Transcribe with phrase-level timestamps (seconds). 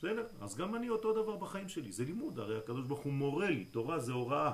[0.00, 0.26] בסדר?
[0.40, 3.64] אז גם אני אותו דבר בחיים שלי, זה לימוד, הרי הקדוש ברוך הוא מורה לי,
[3.64, 4.52] תורה זה הוראה.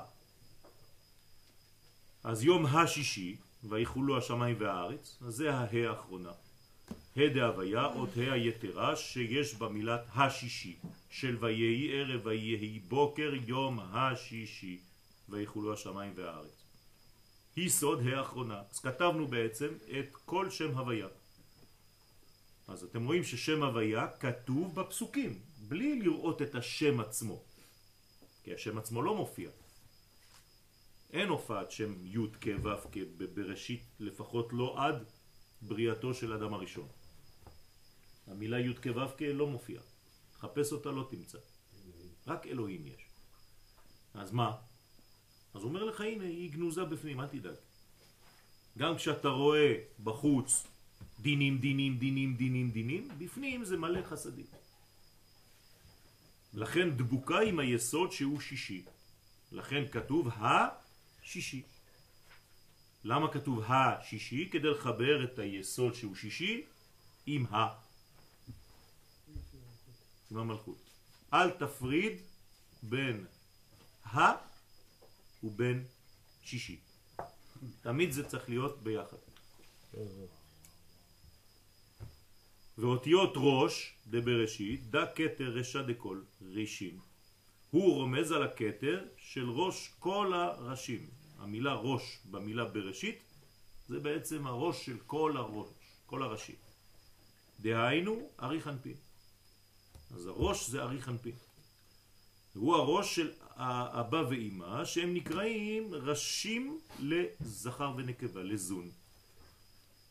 [2.24, 6.32] אז יום השישי, ויחולו השמיים והארץ, אז זה ההא האחרונה.
[7.16, 10.76] ה' דהוויה, עוד ה' היתרה, שיש בה מילת השישי,
[11.10, 14.78] של ויהי ערב ויהי בוקר יום השישי,
[15.28, 16.62] ויחולו השמיים והארץ.
[17.56, 18.62] היא סוד האחרונה.
[18.70, 19.68] אז כתבנו בעצם
[19.98, 21.06] את כל שם הוויה.
[22.68, 27.42] אז אתם רואים ששם הוויה כתוב בפסוקים, בלי לראות את השם עצמו.
[28.42, 29.50] כי השם עצמו לא מופיע.
[31.12, 32.98] אין הופעת שם י' כ' ו' כ'
[33.34, 35.04] בראשית, לפחות לא עד
[35.62, 36.88] בריאתו של אדם הראשון.
[38.26, 39.82] המילה י' כ' ו' כ' לא מופיעה.
[40.38, 41.38] חפש אותה לא תמצא.
[42.26, 43.08] רק אלוהים יש.
[44.14, 44.56] אז מה?
[45.54, 47.54] אז אומר לך, הנה, היא גנוזה בפנים, אל תדאג.
[48.78, 49.74] גם כשאתה רואה
[50.04, 50.66] בחוץ
[51.20, 54.46] דינים, דינים, דינים, דינים, דינים, בפנים זה מלא חסדים.
[56.54, 58.84] לכן דבוקה עם היסוד שהוא שישי.
[59.52, 61.62] לכן כתוב השישי.
[63.04, 64.48] למה כתוב השישי?
[64.52, 66.62] כדי לחבר את היסוד שהוא שישי
[67.26, 67.66] עם ה.
[70.30, 70.78] עם המלכות.
[71.32, 72.12] אל תפריד
[72.82, 73.26] בין
[74.04, 74.18] ה
[75.42, 75.84] ובין
[76.42, 76.80] שישי.
[77.80, 79.16] תמיד זה צריך להיות ביחד.
[82.78, 86.98] ואותיות ראש דבראשית, דה כתר רשע דקול, רישים.
[87.70, 91.06] הוא רומז על הכתר של ראש כל הראשים.
[91.38, 93.18] המילה ראש במילה בראשית
[93.88, 95.68] זה בעצם הראש של כל הראש,
[96.06, 96.54] כל הראשים.
[97.60, 98.96] דהיינו ארי חנפין.
[100.14, 101.34] אז הראש זה ארי חנפין.
[102.54, 108.90] הוא הראש של האבא ואימא שהם נקראים ראשים לזכר ונקבה, לזון.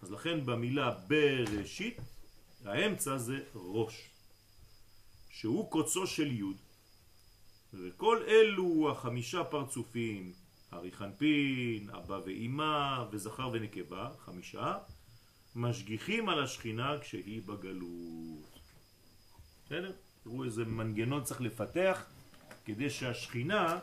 [0.02, 1.97] אז לכן במילה בראשית
[2.66, 4.09] האמצע זה ראש,
[5.30, 6.58] שהוא קוצו של יוד,
[7.73, 10.33] וכל אלו החמישה פרצופים,
[10.73, 14.78] ארי חנפין, אבא ואימא וזכר ונקבה, חמישה,
[15.56, 18.59] משגיחים על השכינה כשהיא בגלות.
[19.66, 19.91] בסדר?
[20.23, 22.06] תראו איזה מנגנון צריך לפתח
[22.66, 23.79] כדי שהשכינה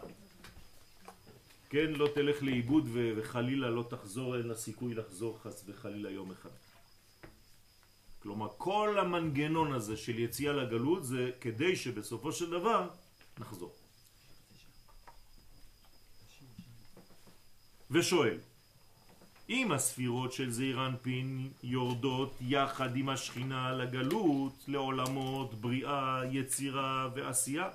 [1.71, 6.51] כן לא תלך לאיבוד וחלילה לא תחזור, אין לה סיכוי לחזור חס וחלילה יום אחד.
[8.23, 12.89] כלומר כל המנגנון הזה של יציאה לגלות זה כדי שבסופו של דבר
[13.39, 13.73] נחזור.
[17.91, 18.39] ושואל,
[19.49, 27.69] אם הספירות של זעיר אנפין יורדות יחד עם השכינה לגלות, לעולמות בריאה, יצירה ועשייה,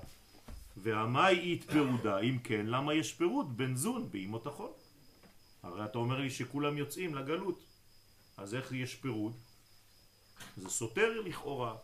[0.77, 4.71] והמאי התפרודה, אם כן, למה יש פירוד בין זון באימות החול?
[5.63, 7.59] הרי אתה אומר לי שכולם יוצאים לגלות,
[8.37, 9.33] אז איך יש פירוד?
[10.57, 11.75] זה סותר לכאורה.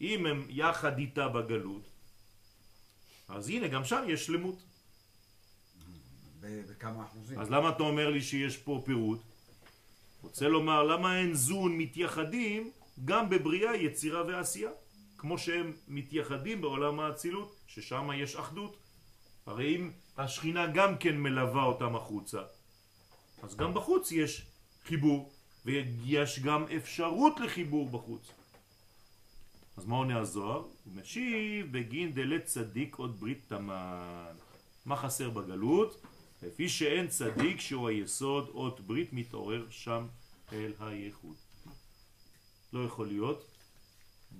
[0.00, 1.82] אם הם יחד איתה בגלות,
[3.28, 4.58] אז הנה, גם שם יש שלמות.
[6.40, 7.40] בכמה אחוזים.
[7.40, 9.20] אז למה אתה אומר לי שיש פה פירוד?
[10.22, 12.70] רוצה לומר, למה אין זון מתייחדים
[13.04, 14.70] גם בבריאה, יצירה ועשייה?
[15.18, 18.76] כמו שהם מתייחדים בעולם האצילות, ששם יש אחדות.
[19.46, 22.42] הרי אם השכינה גם כן מלווה אותם החוצה,
[23.42, 24.46] אז גם בחוץ יש
[24.84, 25.32] חיבור.
[25.64, 28.30] ויש גם אפשרות לחיבור בחוץ.
[29.76, 30.58] אז מה עונה הזוהר?
[30.58, 34.36] הוא משיב בגין דלת צדיק עוד ברית תמן.
[34.86, 36.02] מה חסר בגלות?
[36.42, 40.06] לפי שאין צדיק שהוא היסוד עוד ברית מתעורר שם
[40.52, 41.36] אל הייחוד.
[42.72, 43.44] לא יכול להיות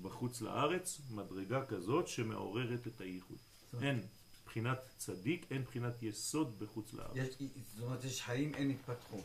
[0.02, 3.38] בחוץ לארץ מדרגה כזאת שמעוררת את הייחוד.
[3.82, 4.02] אין
[4.46, 7.38] בחינת צדיק, אין בחינת יסוד בחוץ לארץ.
[7.74, 9.24] זאת אומרת, יש חיים, אין התפתחות.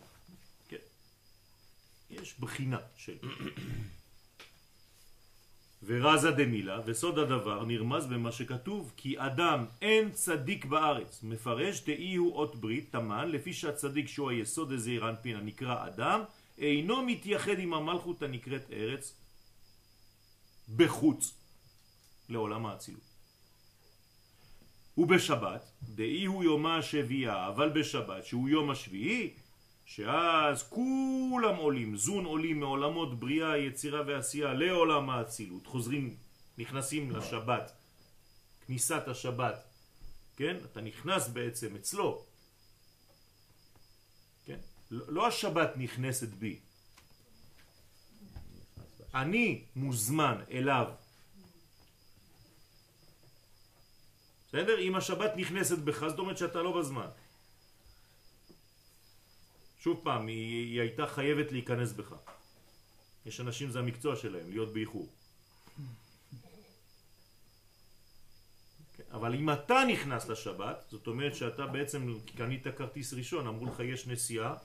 [2.22, 3.18] יש בחינה של.
[5.85, 12.35] ורזה דמילה, וסוד הדבר נרמז במה שכתוב, כי אדם אין צדיק בארץ, מפרש דאי הוא
[12.35, 16.22] אות ברית תמן, לפי שהצדיק שהוא היסוד הזעיר אנפין הנקרא אדם,
[16.57, 19.16] אינו מתייחד עם המלכות הנקראת ארץ
[20.75, 21.34] בחוץ
[22.30, 23.13] לעולם האצילות.
[24.98, 29.33] ובשבת, דאי הוא יומה השביעה, אבל בשבת, שהוא יום השביעי,
[29.85, 36.15] שאז כולם עולים, זון עולים מעולמות בריאה, יצירה ועשייה לעולם האצילות, חוזרים,
[36.57, 37.71] נכנסים לשבת,
[38.68, 39.63] כניסת השבת,
[40.35, 40.57] כן?
[40.71, 42.25] אתה נכנס בעצם אצלו,
[44.45, 44.59] כן?
[44.91, 46.59] לא, לא השבת נכנסת בי,
[49.13, 50.88] אני מוזמן אליו.
[54.47, 54.80] בסדר?
[54.80, 57.07] אם השבת נכנסת בך, זאת אומרת שאתה לא בזמן.
[59.83, 62.15] שוב פעם, היא, היא הייתה חייבת להיכנס בך.
[63.25, 65.09] יש אנשים, זה המקצוע שלהם, להיות באיחור.
[69.12, 74.07] אבל אם אתה נכנס לשבת, זאת אומרת שאתה בעצם קנית כרטיס ראשון, אמרו לך יש
[74.07, 74.56] נסיעה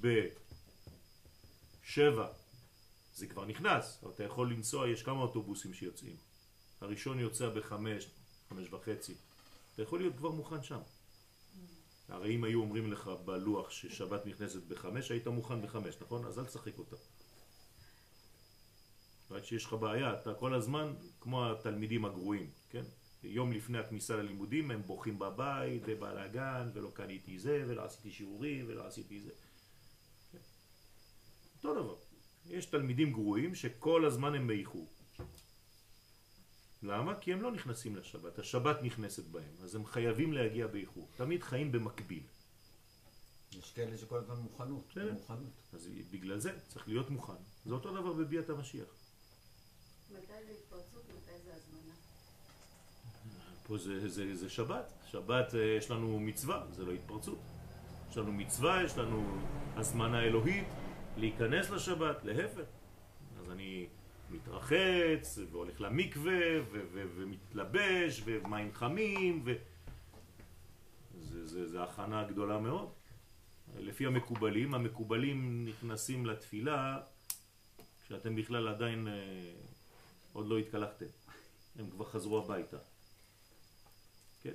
[0.00, 2.28] בשבע,
[3.14, 6.16] זה כבר נכנס, אתה יכול לנסוע, יש כמה אוטובוסים שיוצאים.
[6.80, 8.06] הראשון יוצא בחמש,
[8.48, 9.14] חמש וחצי,
[9.74, 10.80] אתה יכול להיות כבר מוכן שם.
[12.10, 16.24] הרי אם היו אומרים לך בלוח ששבת נכנסת בחמש, היית מוכן בחמש, נכון?
[16.24, 16.96] אז אל תשחק אותה.
[19.30, 22.82] רק שיש לך בעיה, אתה כל הזמן כמו התלמידים הגרועים, כן?
[23.22, 28.86] יום לפני הכניסה ללימודים הם בוכים בבית ובלאגן ולא קניתי זה ולא עשיתי שיעורים ולא
[28.86, 29.30] עשיתי זה.
[30.32, 30.38] כן.
[31.56, 31.96] אותו דבר.
[32.46, 34.88] יש תלמידים גרועים שכל הזמן הם באיחור.
[36.82, 37.14] למה?
[37.20, 41.08] כי הם לא נכנסים לשבת, השבת נכנסת בהם, אז הם חייבים להגיע באיחור.
[41.16, 42.22] תמיד חיים במקביל.
[43.58, 45.12] יש כאלה שכל הזמן מוכנות, בסדר.
[45.12, 45.52] מוכנות.
[45.72, 47.42] אז בגלל זה צריך להיות מוכן.
[47.66, 48.88] זה אותו דבר בביאת המשיח.
[50.10, 51.94] מתי זה התפרצות, מתי זה הזמנה?
[53.66, 54.92] פה זה, זה, זה שבת.
[55.10, 57.38] שבת אה, יש לנו מצווה, זה לא התפרצות.
[58.10, 59.38] יש לנו מצווה, יש לנו
[59.76, 60.66] הזמנה אלוהית
[61.16, 62.64] להיכנס לשבת, להפך.
[63.40, 63.86] אז אני
[64.30, 66.40] מתרחץ, והולך למקווה,
[66.92, 69.52] ומתלבש, ומים חמים, ו...
[71.20, 72.88] זה, זה, זה הכנה גדולה מאוד.
[73.78, 77.00] לפי המקובלים, המקובלים נכנסים לתפילה
[78.06, 79.52] כשאתם בכלל עדיין אה,
[80.32, 81.06] עוד לא התקלחתם.
[81.78, 82.76] הם כבר חזרו הביתה.
[84.42, 84.54] כן?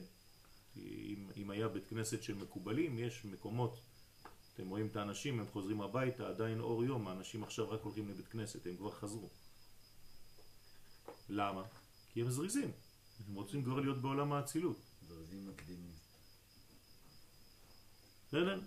[0.73, 3.79] כי אם, אם היה בית כנסת של מקובלים, יש מקומות,
[4.53, 8.27] אתם רואים את האנשים, הם חוזרים הביתה, עדיין אור יום, האנשים עכשיו רק הולכים לבית
[8.27, 9.29] כנסת, הם כבר חזרו.
[11.29, 11.63] למה?
[12.13, 12.71] כי הם זריזים,
[13.27, 14.77] הם רוצים כבר להיות בעולם האצילות.
[15.07, 15.91] זרזים מקדימים.
[18.27, 18.61] בסדר?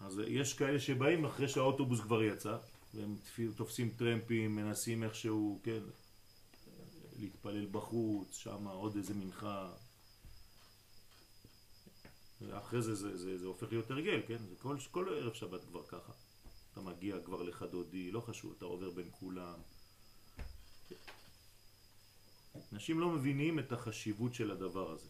[0.00, 2.56] אז יש כאלה שבאים אחרי שהאוטובוס כבר יצא,
[2.94, 3.16] והם
[3.56, 5.82] תופסים טרמפים, מנסים איכשהו, כן,
[7.18, 9.72] להתפלל בחוץ, שם עוד איזה מנחה.
[12.40, 14.38] ואחרי זה זה, זה זה הופך להיות הרגל, כן?
[14.48, 16.12] זה כל, כל ערב שבת כבר ככה.
[16.72, 19.58] אתה מגיע כבר לחדודי, לא חשוב, אתה עובר בין כולם.
[22.72, 25.08] אנשים לא מבינים את החשיבות של הדבר הזה.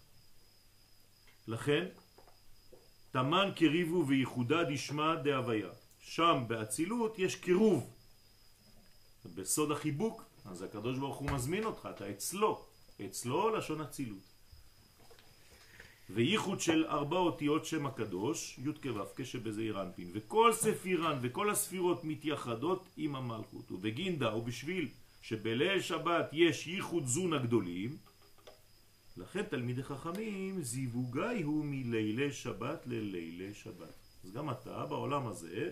[1.49, 1.87] לכן,
[3.11, 5.71] תמן קריבו וייחודה דשמא דהוויה.
[6.01, 7.95] שם באצילות יש קירוב.
[9.35, 12.65] בסוד החיבוק, אז הקדוש ברוך הוא מזמין אותך, אתה אצלו.
[13.07, 14.29] אצלו לשון אצילות.
[16.11, 22.89] וייחוד של ארבע אותיות שם הקדוש, י' כו' כשבזעיר אנפין, וכל ספירן וכל הספירות מתייחדות
[22.97, 24.89] עם המלכות, ובגינדה ובשביל
[25.23, 27.97] שבליל שבת יש ייחוד זון הגדולים,
[29.17, 33.95] לכן תלמידי חכמים זיווגי הוא מלילי שבת ללילי שבת.
[34.25, 35.71] אז גם אתה בעולם הזה,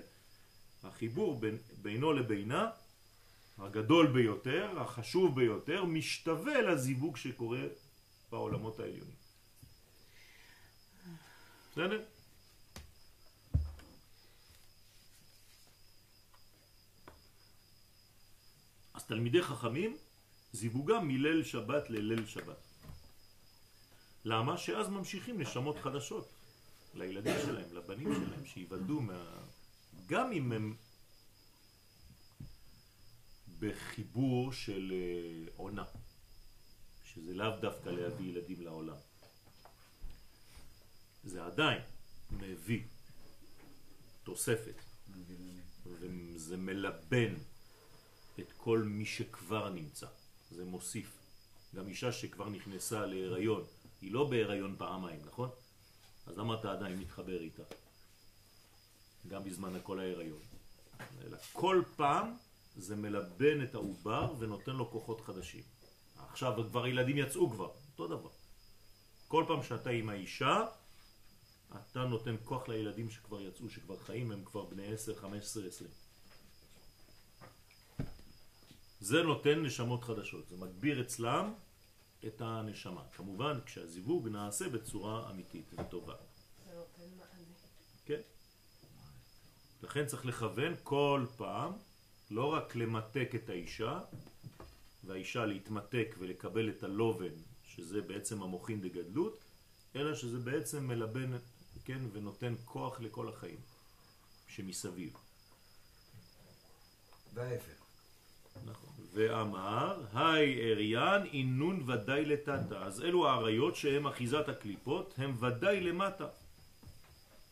[0.83, 2.71] החיבור בין, בינו לבינה,
[3.59, 7.63] הגדול ביותר, החשוב ביותר, משתווה לזיווג שקורה
[8.31, 9.15] בעולמות העליונים.
[11.73, 12.05] בסדר?
[19.06, 19.97] אז תלמידי חכמים,
[20.53, 22.56] זיווגם מליל שבת לליל שבת.
[24.25, 24.58] למה?
[24.58, 26.32] שאז ממשיכים נשמות חדשות
[26.94, 29.43] לילדים שלהם, לבנים שלהם, שיוולדו מה...
[30.06, 30.76] גם אם הם
[33.58, 35.85] בחיבור של אה, עונה,
[37.05, 38.97] שזה לאו דווקא להביא ילדים לעולם.
[41.25, 41.83] זה עדיין
[42.31, 42.83] מביא
[44.23, 44.85] תוספת,
[45.85, 47.35] וזה מלבן
[48.40, 50.07] את כל מי שכבר נמצא,
[50.50, 51.19] זה מוסיף.
[51.75, 53.64] גם אישה שכבר נכנסה להיריון,
[54.00, 55.50] היא לא בהיריון פעמיים, נכון?
[56.26, 57.62] אז למה אתה עדיין מתחבר איתה?
[59.28, 60.40] גם בזמן הכל ההיריון.
[61.23, 62.35] אלא כל פעם
[62.76, 65.62] זה מלבן את העובר ונותן לו כוחות חדשים.
[66.16, 68.31] עכשיו כבר ילדים יצאו כבר, אותו דבר.
[69.28, 70.66] כל פעם שאתה עם האישה,
[71.76, 75.90] אתה נותן כוח לילדים שכבר יצאו, שכבר חיים, הם כבר בני 10, 15, 20.
[79.00, 81.55] זה נותן נשמות חדשות, זה מגביר אצלם
[82.26, 83.03] את הנשמה.
[83.17, 86.15] כמובן, כשהזיווג נעשה בצורה אמיתית וטובה.
[86.67, 87.45] זה נותן מענה.
[88.05, 88.21] כן.
[89.83, 91.73] לכן צריך לכוון כל פעם,
[92.31, 94.00] לא רק למתק את האישה,
[95.05, 97.35] והאישה להתמתק ולקבל את הלובן,
[97.65, 99.38] שזה בעצם המוחין דגדלות,
[99.97, 101.33] אלא שזה בעצם מלבן,
[101.85, 103.61] כן, ונותן כוח לכל החיים
[104.49, 105.17] שמסביב.
[107.35, 107.86] וההפך.
[108.65, 108.91] נכון.
[109.13, 112.83] ואמר, היי אריאן אינון ודאי לטאטה.
[112.83, 116.29] אז אלו האריות שהם אחיזת הקליפות, הם ודאי למטה.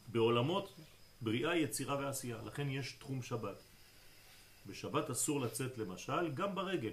[0.08, 0.74] בעולמות
[1.20, 2.42] בריאה, יצירה ועשייה.
[2.44, 3.62] לכן יש תחום שבת.
[4.66, 6.92] בשבת אסור לצאת למשל, גם ברגל,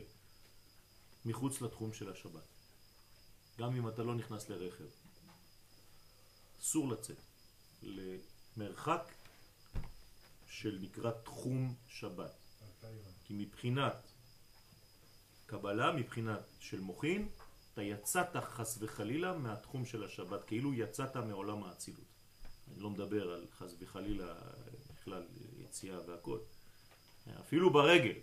[1.25, 2.47] מחוץ לתחום של השבת.
[3.59, 4.83] גם אם אתה לא נכנס לרכב.
[6.61, 7.17] אסור לצאת
[7.83, 9.11] למרחק
[10.47, 12.40] של נקרא תחום שבת.
[13.31, 13.93] כי מבחינת
[15.45, 17.29] קבלה, מבחינת של מוכין,
[17.73, 22.05] אתה יצאת חס וחלילה מהתחום של השבת, כאילו יצאת מעולם האצילות.
[22.67, 24.33] אני לא מדבר על חס וחלילה
[24.93, 25.23] בכלל
[25.57, 26.39] יציאה והכל.
[27.39, 28.13] אפילו ברגל,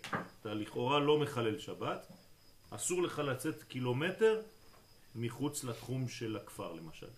[0.41, 2.07] אתה לכאורה לא מחלל שבת,
[2.69, 4.41] אסור לך לצאת קילומטר
[5.15, 7.09] מחוץ לתחום של הכפר למשל.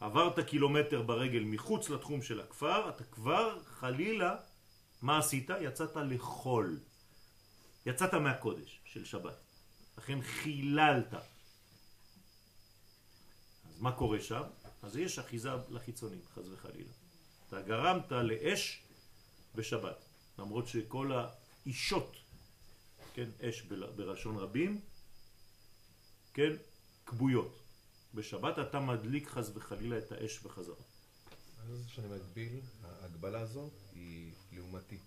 [0.00, 4.36] עברת קילומטר ברגל מחוץ לתחום של הכפר, אתה כבר חלילה,
[5.02, 5.50] מה עשית?
[5.60, 6.80] יצאת לחול.
[7.86, 9.36] יצאת מהקודש של שבת.
[9.98, 11.14] לכן חיללת.
[13.64, 14.42] אז מה קורה שם?
[14.82, 16.92] אז יש אחיזה לחיצונים, חז וחלילה.
[17.48, 18.82] אתה גרמת לאש
[19.54, 20.04] בשבת,
[20.38, 22.16] למרות שכל האישות,
[23.14, 23.62] כן, אש
[23.96, 24.80] בלשון רבים,
[26.34, 26.52] כן,
[27.06, 27.58] כבויות.
[28.14, 30.91] בשבת אתה מדליק חז וחלילה את האש בחזרה.
[31.92, 34.98] שאני מגביל, ההגבלה הזו היא לעומתי.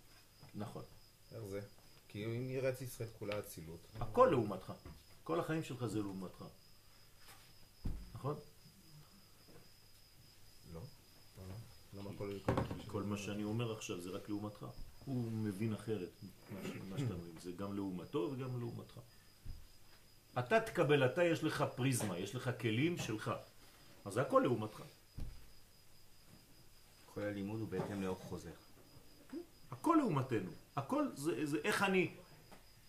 [0.56, 0.84] נכון.
[1.32, 1.62] איך זה?
[2.08, 3.80] כי אם את ישראל כולה אצילות.
[4.00, 4.74] הכל לעומתך.
[5.24, 6.46] כל החיים שלך זה לעומתך.
[8.16, 8.36] נכון?
[10.74, 10.82] לא.
[11.94, 12.38] למה הכל...
[12.88, 14.66] כל מה שאני אומר עכשיו זה רק לעומתך.
[15.06, 16.10] הוא מבין אחרת
[16.90, 17.36] מה שאתה מבין.
[17.42, 19.00] זה גם לעומתו וגם לעומתך.
[20.40, 23.32] אתה תקבל, אתה יש לך פריזמה, יש לך כלים שלך.
[24.06, 24.84] אז זה הכל לעומתך.
[27.16, 28.52] כל הלימוד הוא בהתאם לאור חוזר.
[29.72, 30.52] הכל לעומתנו.
[30.76, 32.12] הכל זה, זה איך אני,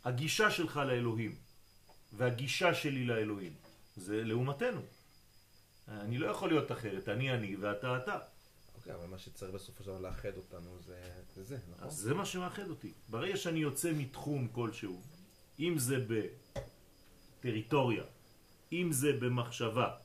[0.05, 1.35] הגישה שלך לאלוהים
[2.13, 3.55] והגישה שלי לאלוהים,
[3.97, 4.81] זה לעומתנו.
[5.89, 8.19] אני לא יכול להיות אחרת, אני אני ואתה אתה.
[8.75, 11.87] אוקיי, אבל מה שצריך בסופו של דבר לאחד אותנו זה זה, זה נכון?
[11.87, 12.93] אז זה מה שמאחד אותי.
[13.09, 15.01] ברגע שאני יוצא מתחום כלשהו,
[15.59, 15.97] אם זה
[17.39, 18.05] בטריטוריה,
[18.73, 19.97] אם זה במחשבה,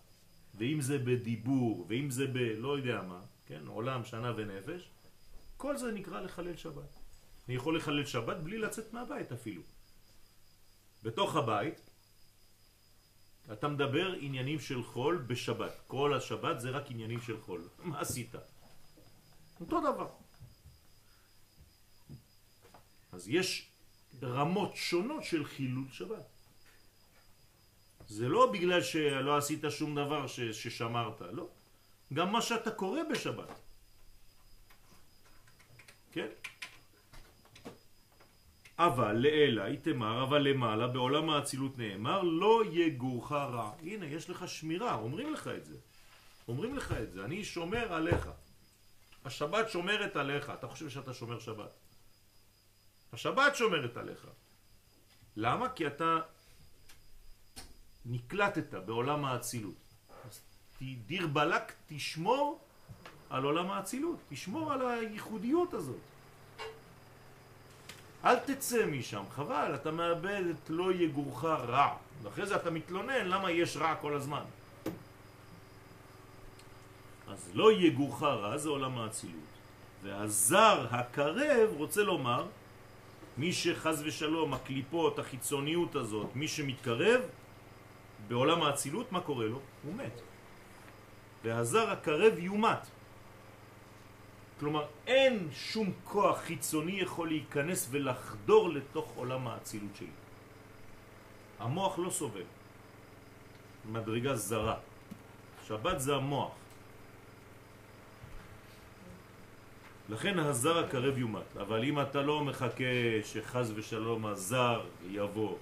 [0.55, 2.37] ואם זה בדיבור, ואם זה ב...
[2.37, 3.21] לא יודע מה,
[3.51, 4.89] כן, עולם, שנה ונפש,
[5.58, 7.00] כל זה נקרא לחלל שבת.
[7.48, 9.62] אני יכול לחלל שבת בלי לצאת מהבית אפילו.
[11.03, 11.81] בתוך הבית
[13.53, 15.72] אתה מדבר עניינים של חול בשבת.
[15.88, 17.67] כל השבת זה רק עניינים של חול.
[17.84, 18.36] מה עשית?
[19.60, 20.10] אותו דבר.
[23.12, 23.70] אז יש
[24.24, 26.25] רמות שונות של חילול שבת.
[28.08, 31.48] זה לא בגלל שלא עשית שום דבר ששמרת, לא.
[32.13, 33.59] גם מה שאתה קורא בשבת.
[36.11, 36.27] כן?
[38.77, 43.71] אבל לאלה איתמר, אבל למעלה, בעולם האצילות נאמר, לא יגורך רע.
[43.81, 45.77] הנה, יש לך שמירה, אומרים לך את זה.
[46.47, 48.29] אומרים לך את זה, אני שומר עליך.
[49.25, 51.73] השבת שומרת עליך, אתה חושב שאתה שומר שבת.
[53.13, 54.27] השבת שומרת עליך.
[55.35, 55.69] למה?
[55.69, 56.19] כי אתה
[58.05, 59.90] נקלטת בעולם האצילות.
[60.81, 62.59] דיר בלק תשמור
[63.29, 66.01] על עולם האצילות, תשמור על הייחודיות הזאת.
[68.25, 71.95] אל תצא משם, חבל, אתה מאבד את לא יגורך רע.
[72.23, 74.43] ואחרי זה אתה מתלונן למה יש רע כל הזמן.
[77.27, 79.51] אז לא יגורך רע זה עולם האצילות.
[80.03, 82.45] והזר הקרב רוצה לומר,
[83.38, 87.21] מי שחז ושלום, הקליפות, החיצוניות הזאת, מי שמתקרב,
[88.27, 89.59] בעולם האצילות, מה קורה לו?
[89.83, 90.30] הוא מת.
[91.43, 92.88] והזר הקרב יומת.
[94.60, 100.15] כלומר, אין שום כוח חיצוני יכול להיכנס ולחדור לתוך עולם האצילות שלי.
[101.60, 102.45] המוח לא סובל.
[103.86, 104.77] מדרגה זרה.
[105.67, 106.51] שבת זה המוח.
[110.10, 111.57] לכן הזר הקרב יומת.
[111.57, 115.57] אבל אם אתה לא מחכה שחז ושלום הזר יבוא,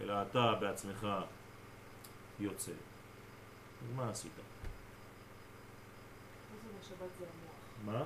[0.00, 1.06] אלא אתה בעצמך
[2.40, 4.43] יוצא, אז מה עשית?
[7.84, 8.04] מה?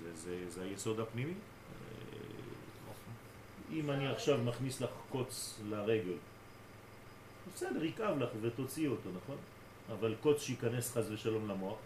[0.00, 1.34] זה, זה, זה היסוד הפנימי.
[3.72, 6.16] אם אני עכשיו מכניס לך קוץ לרגל,
[7.54, 9.36] בסדר, יכאב לך ותוציא אותו, נכון?
[9.92, 11.78] אבל קוץ שייכנס חז ושלום למוח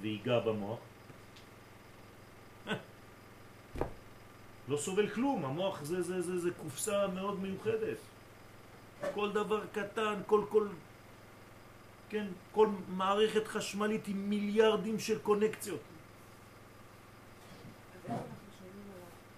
[0.00, 0.78] ויגע במוח,
[4.68, 7.96] לא סובל כלום, המוח זה, זה, זה, זה קופסה מאוד מיוחדת.
[9.14, 10.68] כל דבר קטן, כל, כל
[12.10, 12.26] כן?
[12.52, 15.80] כל מערכת חשמלית עם מיליארדים של קונקציות.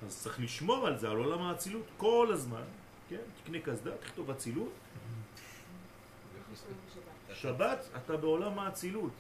[0.07, 2.63] אז צריך לשמור על זה, על עולם האצילות, כל הזמן,
[3.09, 3.21] כן?
[3.43, 4.73] תקנה קסדה, תכתוב אצילות.
[7.35, 9.13] שבת, אתה בעולם האצילות,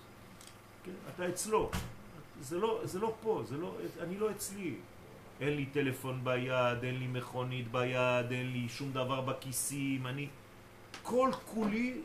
[0.85, 0.92] כן?
[1.14, 1.71] אתה אצלו.
[2.40, 4.75] זה לא, זה לא פה, זה לא, אני לא אצלי.
[5.40, 10.28] אין לי טלפון ביד, אין לי מכונית ביד, אין לי שום דבר בכיסים, אני...
[11.02, 12.00] כל כולי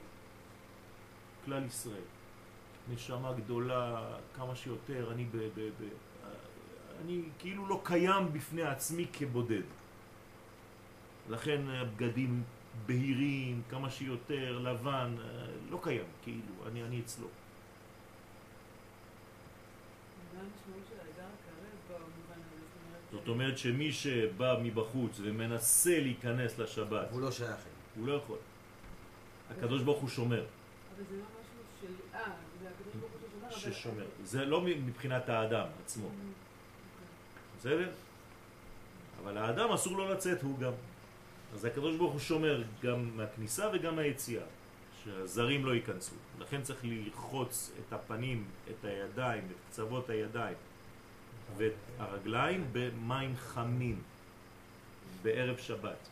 [1.47, 2.07] כלל ישראל.
[2.93, 5.37] נשמה גדולה כמה שיותר, אני ב...
[5.37, 5.83] ב, ב
[7.01, 9.61] אני כאילו לא קיים בפני עצמי כבודד.
[11.29, 12.43] לכן הבגדים
[12.85, 15.15] בהירים, כמה שיותר, לבן,
[15.69, 17.27] לא קיים, כאילו, אני, אני אצלו.
[23.11, 27.59] זאת אומרת שמי שבא מבחוץ ומנסה להיכנס לשבת, הוא לא שייך.
[27.95, 28.37] הוא לא יכול.
[29.49, 30.45] הקדוש ברוך הוא שומר.
[30.95, 31.36] אבל זה לא
[32.13, 32.19] אה,
[33.49, 34.05] ששומר, ששומר.
[34.23, 36.09] זה לא מבחינת האדם עצמו.
[37.59, 37.89] בסדר?
[39.23, 40.71] אבל האדם אסור לו לצאת הוא גם.
[41.53, 44.43] אז הקדוש ברוך הוא שומר גם מהכניסה וגם מהיציאה,
[45.03, 46.15] שהזרים לא ייכנסו.
[46.39, 50.57] לכן צריך ללחוץ את הפנים, את הידיים, את קצוות הידיים
[51.57, 54.01] ואת הרגליים במים חמים
[55.21, 56.07] בערב שבת.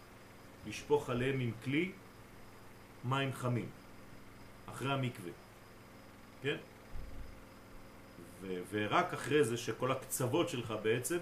[0.68, 1.92] לשפוך עליהם עם כלי
[3.06, 3.70] מים חמים,
[4.66, 5.32] אחרי המקווה.
[6.46, 6.58] כן?
[8.42, 11.18] ו- ורק אחרי זה שכל הקצוות שלך בעצם,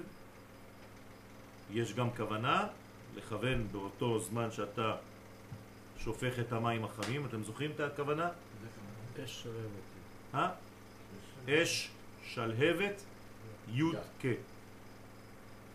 [1.72, 2.68] יש גם כוונה
[3.16, 4.96] לכוון באותו זמן שאתה
[5.98, 8.30] שופך את המים החמים, אתם זוכרים את הכוונה?
[9.26, 9.84] אש שלהבת.
[10.34, 10.50] אה?
[11.50, 11.90] אש
[12.24, 13.02] שלהבת
[13.74, 13.84] י'
[14.22, 14.26] כ'.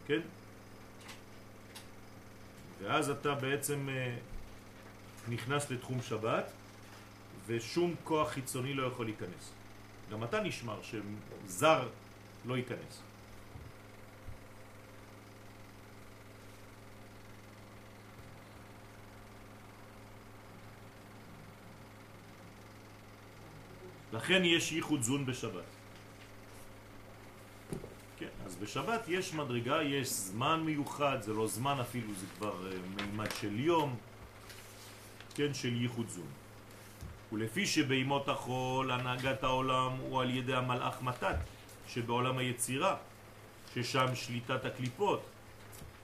[0.06, 0.20] כן?
[2.82, 4.16] ואז אתה בעצם אה,
[5.28, 6.50] נכנס לתחום שבת
[7.48, 9.52] ושום כוח חיצוני לא יכול להיכנס.
[10.12, 11.88] גם אתה נשמר שזר
[12.44, 13.02] לא ייכנס.
[24.12, 25.70] לכן יש ייחוד זון בשבת.
[28.18, 33.02] כן, אז בשבת יש מדרגה, יש זמן מיוחד, זה לא זמן אפילו, זה כבר uh,
[33.02, 33.96] מימד של יום,
[35.34, 36.47] כן, של ייחוד זון.
[37.32, 41.36] ולפי שבימות החול הנהגת העולם הוא על ידי המלאך מתת
[41.88, 42.96] שבעולם היצירה,
[43.74, 45.20] ששם שליטת הקליפות.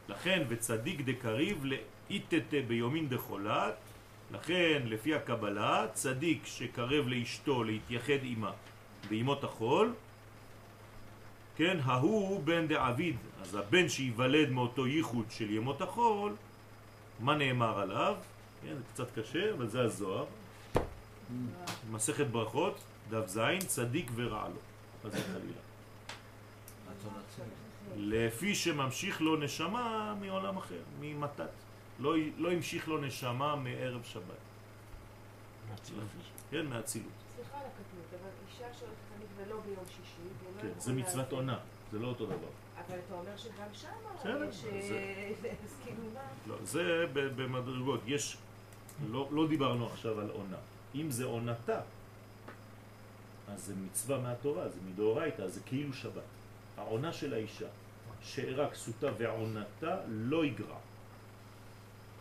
[0.09, 3.75] לכן וצדיק דקריב לאיתתה ביומין דחולת
[4.31, 8.51] לכן, לפי הקבלה, צדיק שקרב לאשתו להתייחד עימה
[9.09, 9.95] בימות החול,
[11.57, 16.37] כן, ההוא בן דעביד, אז הבן שיוולד מאותו ייחוד של ימות החול,
[17.21, 18.17] מה נאמר עליו?
[18.63, 20.25] כן, זה קצת קשה, אבל זה הזוהר.
[21.91, 22.79] מסכת ברכות,
[23.11, 24.55] דף זין, צדיק ורע לו.
[25.05, 25.61] אז זה חלילה.
[27.97, 31.49] לפי שממשיך לו נשמה מעולם אחר, ממתת.
[32.01, 34.23] לא, לא המשיך לו נשמה מערב שבת.
[36.51, 37.09] כן, מהאצילות.
[37.37, 41.59] סליחה על הקטנות, אבל אישה שהולכת למקווה לא ביום שישי, לא כן, זה מצוות עונה,
[41.93, 42.37] זה לא אותו דבר.
[42.77, 43.89] אבל אתה אומר שגם שם.
[44.23, 45.25] זה-
[45.65, 46.21] אז כאילו מה?
[46.47, 48.37] לא, זה במדרגות, יש,
[49.11, 50.57] לא, לא דיברנו עכשיו על עונה.
[50.95, 51.81] אם זה עונתה,
[53.49, 56.23] אז זה מצווה מהתורה, זה מדאורייתא, זה כאילו שבת.
[56.77, 57.67] העונה של האישה,
[58.23, 60.79] שאירה כסותה ועונתה לא יגרע.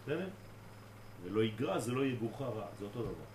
[0.03, 0.29] בסדר?
[1.23, 3.33] ולא יגרע זה לא יגורחה רע, זה אותו דבר.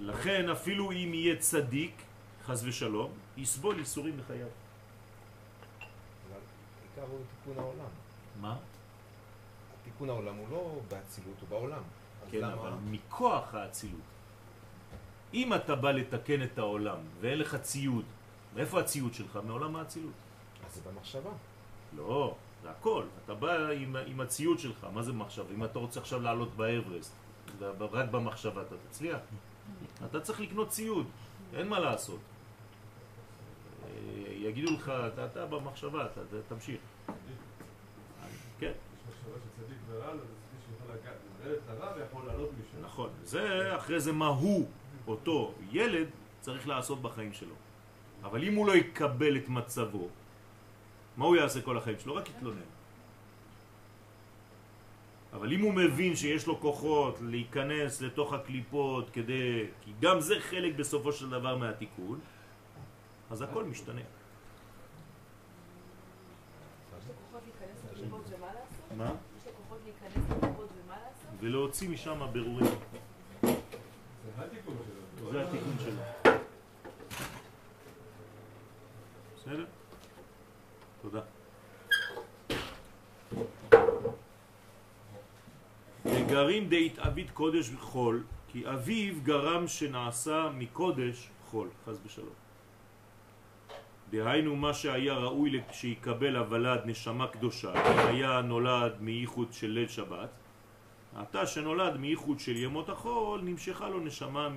[0.00, 2.02] לכן אפילו אם יהיה צדיק,
[2.44, 4.46] חז ושלום, יסבול ייסורים בחייו.
[6.28, 6.40] אבל
[6.80, 7.90] העיקר הוא תיקון העולם.
[8.40, 8.56] מה?
[9.84, 11.82] תיקון העולם הוא לא באצילות, הוא בעולם.
[12.30, 14.00] כן, למה- אבל מכוח האצילות.
[15.34, 18.04] אם אתה בא לתקן את העולם ואין לך ציוד,
[18.56, 19.38] מאיפה הציוד שלך?
[19.46, 20.12] מעולם האצילות.
[20.66, 21.30] אז זה במחשבה.
[21.96, 23.04] לא, זה הכל.
[23.24, 25.44] אתה בא עם, עם הציוד שלך, מה זה מחשב?
[25.54, 27.14] אם אתה רוצה עכשיו לעלות באברסט,
[27.80, 29.18] רק במחשבה אתה תצליח.
[30.06, 31.06] אתה צריך לקנות ציוד,
[31.54, 32.20] אין מה לעשות.
[33.84, 33.90] אה,
[34.32, 36.80] יגידו לך, אתה, אתה במחשבה, אתה, אתה תמשיך.
[38.58, 38.72] כן.
[38.72, 38.72] יש
[39.08, 40.12] מחשבה שצדיק ורע
[42.82, 44.68] נכון, זה אחרי זה מה הוא,
[45.06, 46.06] אותו ילד,
[46.40, 47.54] צריך לעשות בחיים שלו.
[48.22, 50.08] אבל אם הוא לא יקבל את מצבו,
[51.16, 52.14] מה הוא יעשה כל החיים שלו?
[52.14, 52.70] רק יתלונן.
[55.32, 59.66] אבל אם הוא מבין שיש לו כוחות להיכנס לתוך הקליפות כדי...
[59.80, 62.20] כי גם זה חלק בסופו של דבר מהתיקון,
[63.30, 64.00] אז הכל משתנה.
[68.96, 69.04] מה?
[69.38, 71.29] יש לו כוחות להיכנס לקליפות ומה לעשות?
[71.40, 72.66] ולהוציא משם בירורים.
[75.30, 76.32] זה התיקון שלו.
[79.36, 79.64] בסדר?
[81.02, 81.20] תודה.
[86.04, 92.34] וגרים דהתאבית קודש וחול, כי אביו גרם שנעשה מקודש חול, חס בשלום.
[94.10, 97.72] דהיינו מה שהיה ראוי שיקבל הוולד נשמה קדושה,
[98.08, 100.28] היה נולד מייחוד של ליל שבת,
[101.16, 104.48] התא שנולד מייחוד של ימות החול, נמשכה לו נשמה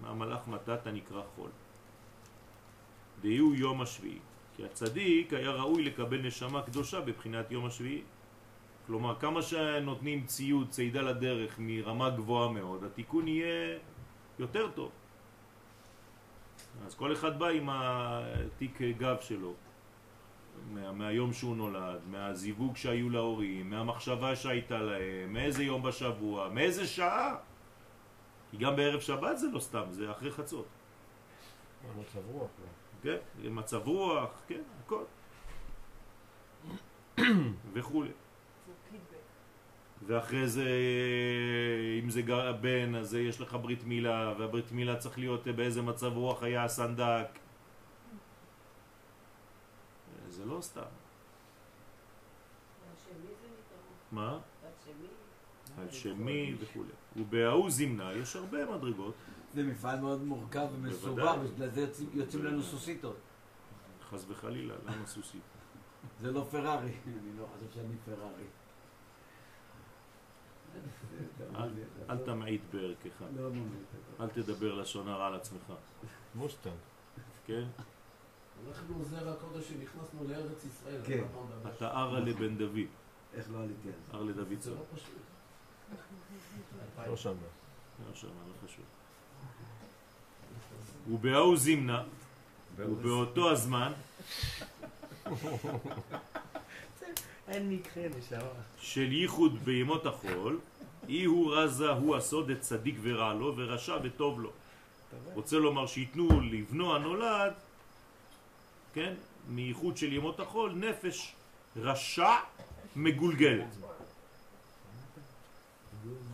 [0.00, 1.50] מהמלאך מתת הנקרא חול.
[3.20, 4.18] דהיו יום השביעי.
[4.56, 8.02] כי הצדיק היה ראוי לקבל נשמה קדושה בבחינת יום השביעי.
[8.86, 13.78] כלומר, כמה שנותנים ציוד, צידה לדרך מרמה גבוהה מאוד, התיקון יהיה
[14.38, 14.90] יותר טוב.
[16.86, 19.54] אז כל אחד בא עם התיק גב שלו,
[20.70, 27.36] מה, מהיום שהוא נולד, מהזיווג שהיו להורים, מהמחשבה שהייתה להם, מאיזה יום בשבוע, מאיזה שעה.
[28.50, 30.66] כי גם בערב שבת זה לא סתם, זה אחרי חצות.
[31.98, 32.48] מצב רוח.
[32.60, 32.66] לא.
[33.02, 33.16] כן,
[33.50, 35.04] מצב רוח, כן, הכל.
[37.74, 38.10] וכולי.
[40.06, 40.70] ואחרי זה,
[42.02, 42.22] אם זה
[42.60, 47.38] בן, אז יש לך ברית מילה, והברית מילה צריך להיות באיזה מצב רוח היה הסנדק.
[50.28, 50.82] זה לא סתם.
[54.12, 54.38] מה?
[55.78, 56.88] על שמי וכולי.
[57.16, 59.14] ובההוא זימנה יש הרבה מדרגות,
[59.54, 61.34] זה מפעל מאוד מורכב ומסובך.
[61.54, 61.80] בגלל זה
[62.14, 63.16] יוצאים- לנו סוסיתות.
[64.10, 65.40] חס וחלילה, למה סוסית?
[66.20, 66.92] זה לא פרארי.
[67.06, 68.44] אני לא חושב שאני פרארי.
[72.10, 73.86] אל- תמעיט בערכך, לא ממליץ.
[74.20, 75.72] אל תדבר לשון הרע על עצמך,
[76.34, 76.72] מוסטנג.
[77.46, 77.64] כן?
[78.68, 81.00] אנחנו זרע הקודש שנכנסנו לארץ ישראל.
[81.06, 81.24] כן.
[81.76, 82.78] אתה ארה לבן דוד,
[83.34, 84.12] איך לא עליתי על זה?
[84.14, 84.74] אר לדוד זה צור.
[84.74, 85.14] לא פשוט.
[87.08, 87.34] לא שומע.
[88.08, 88.84] לא שמע, לא חשוב.
[91.10, 92.02] ובההוא זימנה,
[92.76, 93.92] ובאותו הזמן.
[98.78, 100.60] של ייחוד בימות החול,
[101.08, 104.50] אי הוא רזה הוא הסוד את צדיק ורע לו ורשע וטוב לו.
[105.34, 107.52] רוצה לומר שייתנו לבנו הנולד,
[108.94, 109.14] כן,
[109.48, 111.34] מייחוד של ימות החול, נפש
[111.76, 112.34] רשע
[112.96, 113.76] מגולגלת.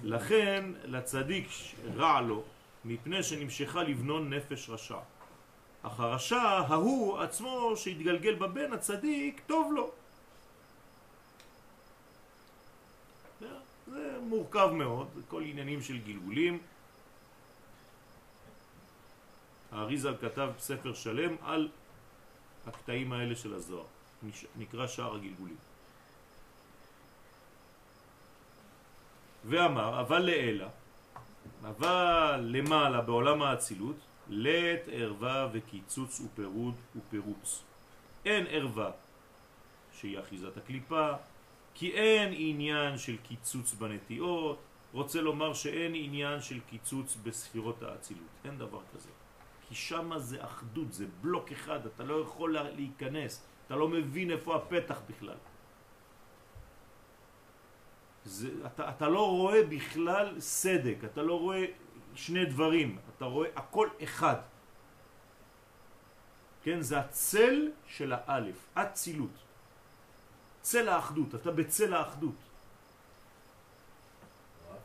[0.03, 1.49] לכן לצדיק
[1.97, 2.43] רע לו,
[2.85, 4.99] מפני שנמשכה לבנו נפש רשע.
[5.83, 9.91] אך הרשע ההוא עצמו שהתגלגל בבן הצדיק, טוב לו.
[13.41, 16.59] זה, מורכב מאוד, כל עניינים של גלגולים.
[19.73, 21.69] האריזל כתב ספר שלם על
[22.67, 23.87] הקטעים האלה של הזוהר,
[24.57, 25.57] נקרא שער הגלגולים.
[29.45, 30.69] ואמר, אבל לעילה,
[31.63, 33.97] אבל למעלה בעולם האצילות,
[34.29, 37.63] לית ערווה וקיצוץ ופירוד ופירוץ.
[38.25, 38.91] אין ערווה
[39.93, 41.13] שהיא אחיזת הקליפה,
[41.75, 44.59] כי אין עניין של קיצוץ בנטיעות,
[44.93, 49.09] רוצה לומר שאין עניין של קיצוץ בספירות האצילות, אין דבר כזה.
[49.69, 54.31] כי שמה זה אחדות, זה בלוק אחד, אתה לא יכול לה- להיכנס, אתה לא מבין
[54.31, 55.37] איפה הפתח בכלל.
[58.25, 61.65] זה, אתה, אתה לא רואה בכלל סדק, אתה לא רואה
[62.15, 64.37] שני דברים, אתה רואה הכל אחד.
[66.63, 69.31] כן, זה הצל של האלף, אצילות.
[70.63, 72.35] צל האחדות, אתה בצל האחדות.
[74.69, 74.79] הרב,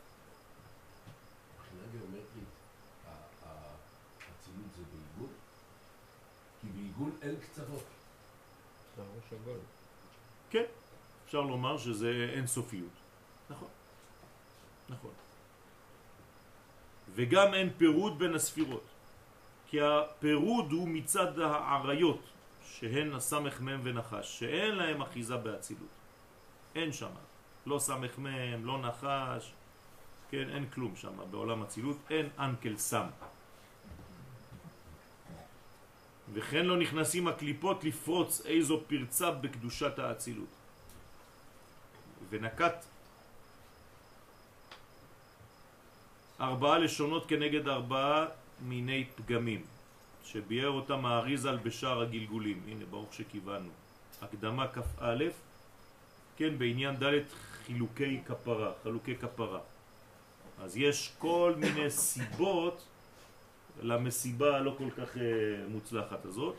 [1.56, 2.52] מבחינה גיאומטרית,
[3.06, 3.10] ה-
[3.46, 3.74] ה-
[4.20, 5.32] האצילות זה בעיגול?
[6.60, 6.66] כי
[7.22, 7.82] אין קצוות.
[10.50, 10.64] כן,
[11.26, 12.92] אפשר לומר שזה אינסופיות.
[13.50, 13.68] נכון,
[14.88, 15.10] נכון.
[17.14, 18.84] וגם אין פירוד בין הספירות,
[19.68, 22.20] כי הפירוד הוא מצד העריות,
[22.64, 25.88] שהן הסמך מם ונחש, שאין להם אחיזה באצילות.
[26.74, 27.10] אין שם,
[27.66, 29.52] לא סמך מם, לא נחש,
[30.30, 33.06] כן, אין כלום שם בעולם אצילות, אין אנקל סם.
[36.32, 40.48] וכן לא נכנסים הקליפות לפרוץ איזו פרצה בקדושת האצילות.
[42.30, 42.84] ונקט
[46.40, 48.26] ארבעה לשונות כנגד ארבעה
[48.60, 49.62] מיני פגמים,
[50.24, 52.62] שביאר אותם האריזל בשער הגלגולים.
[52.68, 53.70] הנה, ברוך שכיוונו.
[54.22, 55.24] הקדמה כ"א,
[56.36, 57.20] כן, בעניין ד'
[57.64, 59.60] חילוקי כפרה, חלוקי כפרה.
[60.62, 62.84] אז יש כל מיני סיבות
[63.82, 65.22] למסיבה הלא כל כך אה,
[65.68, 66.56] מוצלחת הזאת.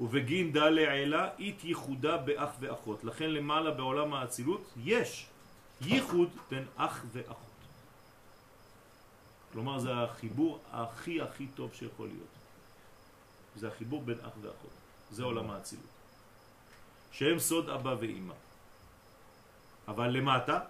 [0.00, 3.04] ובגין דא לעילה אית ייחודה באח ואחות.
[3.04, 5.26] לכן למעלה בעולם האצילות יש
[5.80, 7.50] ייחוד בין אח ואחות.
[9.52, 12.34] כלומר זה החיבור הכי הכי טוב שיכול להיות.
[13.56, 14.70] זה החיבור בין אח ואחות.
[15.10, 15.86] זה עולם האצילות.
[17.12, 18.34] שהם סוד אבא ואימא.
[19.88, 20.60] אבל למטה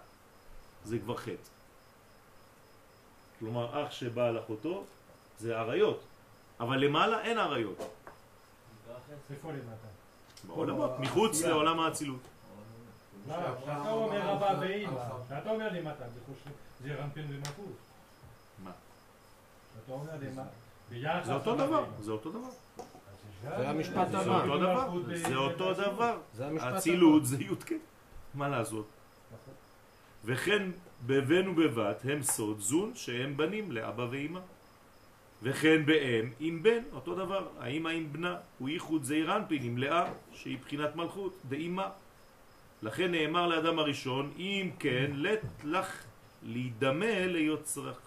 [0.83, 1.51] זה כבר חטא.
[3.39, 4.85] כלומר אח שבא על אחותו
[5.41, 5.99] זה עריות.
[6.59, 7.77] אבל למעלה אין עריות.
[10.47, 12.19] בעולמות, מחוץ לעולם האצילות.
[13.27, 15.01] מה אתה אומר אבא ואימא.
[15.25, 16.49] כשאתה אומר למטה, זה חושב,
[16.83, 17.75] זה רמפין ומלכות.
[18.63, 18.71] מה?
[19.85, 21.85] אתה אומר למטה, זה אותו דבר.
[22.01, 22.49] זה אותו דבר.
[23.41, 24.43] זה המשפט זה הבא.
[25.13, 25.73] זה אותו.
[25.73, 26.17] דבר.
[26.77, 27.71] אצילות זה י"ק,
[28.33, 28.87] מה לעשות?
[30.25, 30.71] וכן
[31.05, 34.39] בבן ובבת הם סוד זון שהם בנים לאבא ואימא.
[35.43, 40.11] וכן באם עם בן, אותו דבר, האמא עם בנה, הוא ייחוד זעיר אנפין עם לאה,
[40.33, 41.89] שהיא בחינת מלכות, דאימה.
[42.81, 46.03] לכן נאמר לאדם הראשון, אם כן, לת לך
[46.43, 47.99] להידמה ליוצרך.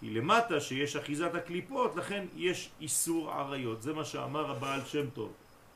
[0.00, 3.82] כי למטה שיש אחיזת הקליפות, לכן יש איסור עריות.
[3.82, 5.32] זה מה שאמר הבעל שם טוב,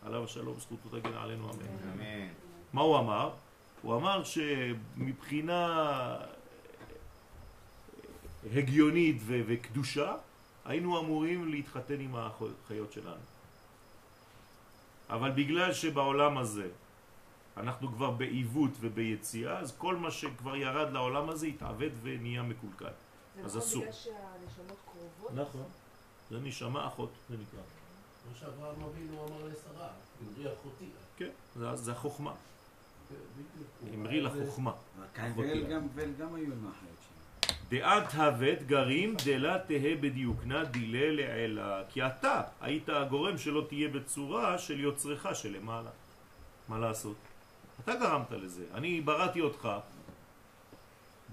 [0.06, 1.92] עליו השלום, זכותו תגן עלינו אמן.
[1.92, 2.28] אמן.
[2.72, 3.30] מה הוא אמר?
[3.82, 6.16] הוא אמר שמבחינה
[8.54, 10.14] הגיונית וקדושה
[10.66, 13.22] היינו אמורים להתחתן עם החיות שלנו.
[15.10, 16.68] אבל בגלל שבעולם הזה
[17.56, 22.84] אנחנו כבר בעיוות וביציאה, אז כל מה שכבר ירד לעולם הזה התעוות ונהיה מקולקל.
[23.36, 23.82] זה אז נכון אסור.
[23.82, 25.32] בגלל שהנשמות קרובות?
[25.48, 25.64] נכון.
[26.30, 27.60] זה נשמה אחות, זה נקרא.
[28.24, 29.88] כמו שאברהם אבינו אמר לשרה,
[30.22, 30.84] אמרי אחותי.
[31.16, 32.34] כן, זה, זה החוכמה.
[33.10, 33.94] בדיוק.
[33.94, 34.72] אמרי לחוכמה.
[35.36, 35.64] ואל
[36.18, 37.15] גם- היו עם האחיות שלהם.
[37.68, 44.58] דעת הוות גרים דלה תהא בדיוקנה דילה לעילה כי אתה היית הגורם שלא תהיה בצורה
[44.58, 45.90] של יוצרך שלמעלה
[46.68, 47.16] מה לעשות?
[47.84, 49.68] אתה גרמת לזה אני בראתי אותך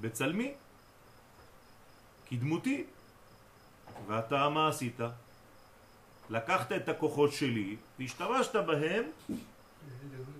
[0.01, 0.53] בצלמי
[2.25, 2.83] כדמותי
[4.07, 4.99] ואתה מה עשית?
[6.29, 9.03] לקחת את הכוחות שלי והשתמשת בהם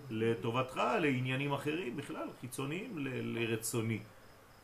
[0.10, 3.99] לטובתך, לעניינים אחרים בכלל, חיצוניים לרצוני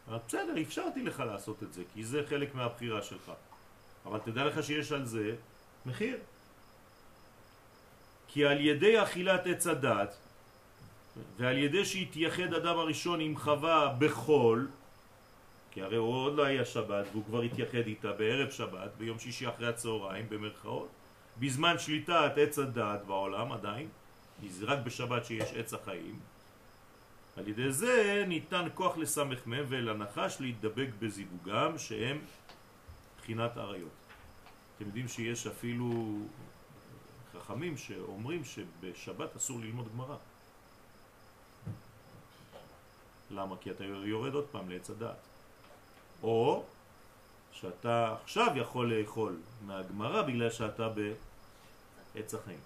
[0.09, 3.31] בסדר, אפשרתי לך לעשות את זה, כי זה חלק מהבחירה שלך.
[4.05, 5.35] אבל תדע לך שיש על זה
[5.85, 6.17] מחיר.
[8.27, 10.17] כי על ידי אכילת עץ הדת,
[11.37, 14.67] ועל ידי שהתייחד אדם הראשון עם חווה בחול,
[15.71, 19.49] כי הרי הוא עוד לא היה שבת, והוא כבר התייחד איתה בערב שבת, ביום שישי
[19.49, 20.89] אחרי הצהריים, במרכאות,
[21.39, 23.87] בזמן שליטת עץ הדת בעולם עדיין,
[24.41, 26.19] כי זה רק בשבת שיש עץ החיים,
[27.39, 32.19] על ידי זה ניתן כוח לסמך מהם ולנחש להתדבק בזיווגם שהם
[33.17, 33.91] בחינת עריות.
[34.75, 36.17] אתם יודעים שיש אפילו
[37.33, 40.15] חכמים שאומרים שבשבת אסור ללמוד גמרא.
[43.31, 43.55] למה?
[43.61, 45.27] כי אתה יורד עוד פעם לעץ הדעת.
[46.23, 46.63] או
[47.51, 52.59] שאתה עכשיו יכול לאכול מהגמרא בגלל שאתה בעץ החיים.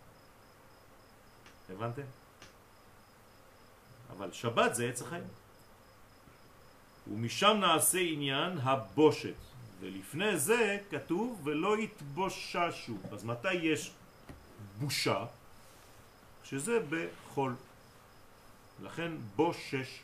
[1.70, 2.23] הבנתם?
[4.18, 5.24] אבל שבת זה עץ החיים.
[7.08, 9.34] ומשם נעשה עניין הבושת.
[9.80, 12.94] ולפני זה כתוב ולא יתבוששו.
[13.12, 13.92] אז מתי יש
[14.80, 15.26] בושה?
[16.44, 17.56] שזה בחול.
[18.84, 20.00] לכן בושש.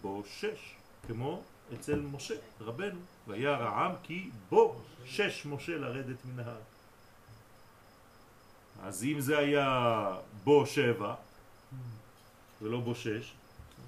[0.00, 0.74] בושש.
[1.06, 1.42] כמו
[1.74, 3.00] אצל משה, רבנו.
[3.26, 6.60] וירא העם כי בושש משה לרדת מן ההר.
[8.82, 11.14] אז אם זה היה בו שבע
[12.62, 13.32] ולא בו שש,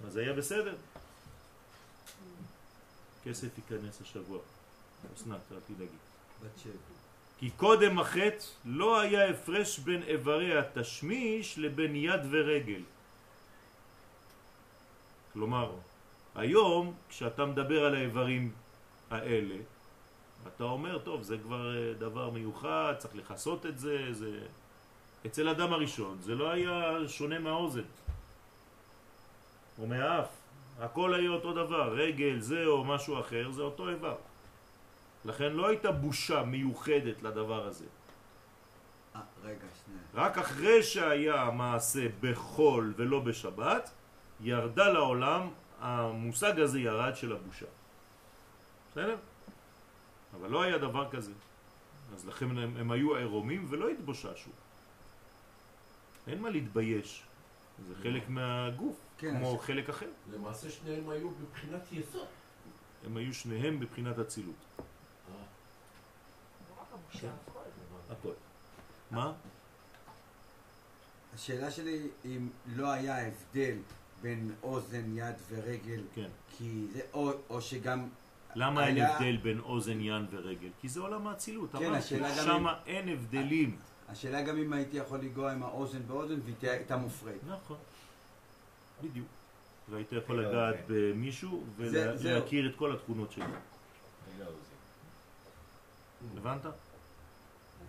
[0.07, 0.75] אז היה בסדר.
[3.25, 4.39] כסף ייכנס השבוע.
[5.15, 5.97] אסנת, אל תדאגי.
[7.39, 12.83] כי קודם החטא לא היה הפרש בין איברי התשמיש לבין יד ורגל.
[15.33, 15.73] כלומר,
[16.35, 18.53] היום כשאתה מדבר על האיברים
[19.11, 19.57] האלה,
[20.47, 24.41] אתה אומר, טוב, זה כבר אה, דבר מיוחד, צריך לכסות את זה, זה...
[25.27, 27.83] אצל אדם הראשון זה לא היה שונה מהאוזן
[29.81, 30.29] או מהאף,
[30.81, 34.16] הכל היה אותו דבר, רגל, זה או משהו אחר, זה אותו איבר.
[35.25, 37.85] לכן לא הייתה בושה מיוחדת לדבר הזה.
[39.16, 40.01] אה, רגע, שנייה.
[40.14, 43.90] רק אחרי שהיה המעשה בחול ולא בשבת,
[44.40, 45.49] ירדה לעולם,
[45.81, 47.66] המושג הזה ירד של הבושה.
[48.90, 49.16] בסדר?
[50.40, 51.33] אבל לא היה דבר כזה.
[52.14, 54.51] אז לכן הם, הם היו עירומים ולא התבוששו.
[56.27, 57.23] אין מה להתבייש.
[57.88, 60.07] זה חלק מהגוף, כמו אז- חלק אחר.
[60.33, 62.27] למעשה שניהם היו בבחינת יסוד.
[63.07, 64.55] הם היו שניהם בבחינת אצילות.
[64.79, 65.35] אה,
[66.93, 67.59] הכל.
[68.11, 68.33] הכל.
[69.11, 69.33] מה?
[71.35, 73.77] השאלה שלי אם לא היה הבדל
[74.23, 76.29] בין אוזן, יד ורגל, כן.
[76.59, 78.09] כי זה, או, או שגם...
[78.55, 80.69] למה אין היה- הבדל בין אוזן, ין ורגל?
[80.81, 81.73] כי זה עולם האצילות.
[81.73, 83.77] כן, אמרתי, השאלה גם שמה אין הבדלים.
[84.09, 87.41] השאלה גם אם הייתי יכול לנגוע עם האוזן באוזן והיא הייתה מופרית.
[87.47, 87.77] נכון.
[89.03, 89.29] בדיוק.
[89.91, 90.83] והיית יכול לגעת כן.
[90.89, 91.65] במישהו.
[91.77, 93.45] ולהכיר את כל התכונות שלו.
[96.37, 96.67] הבנת?
[96.67, 96.73] אז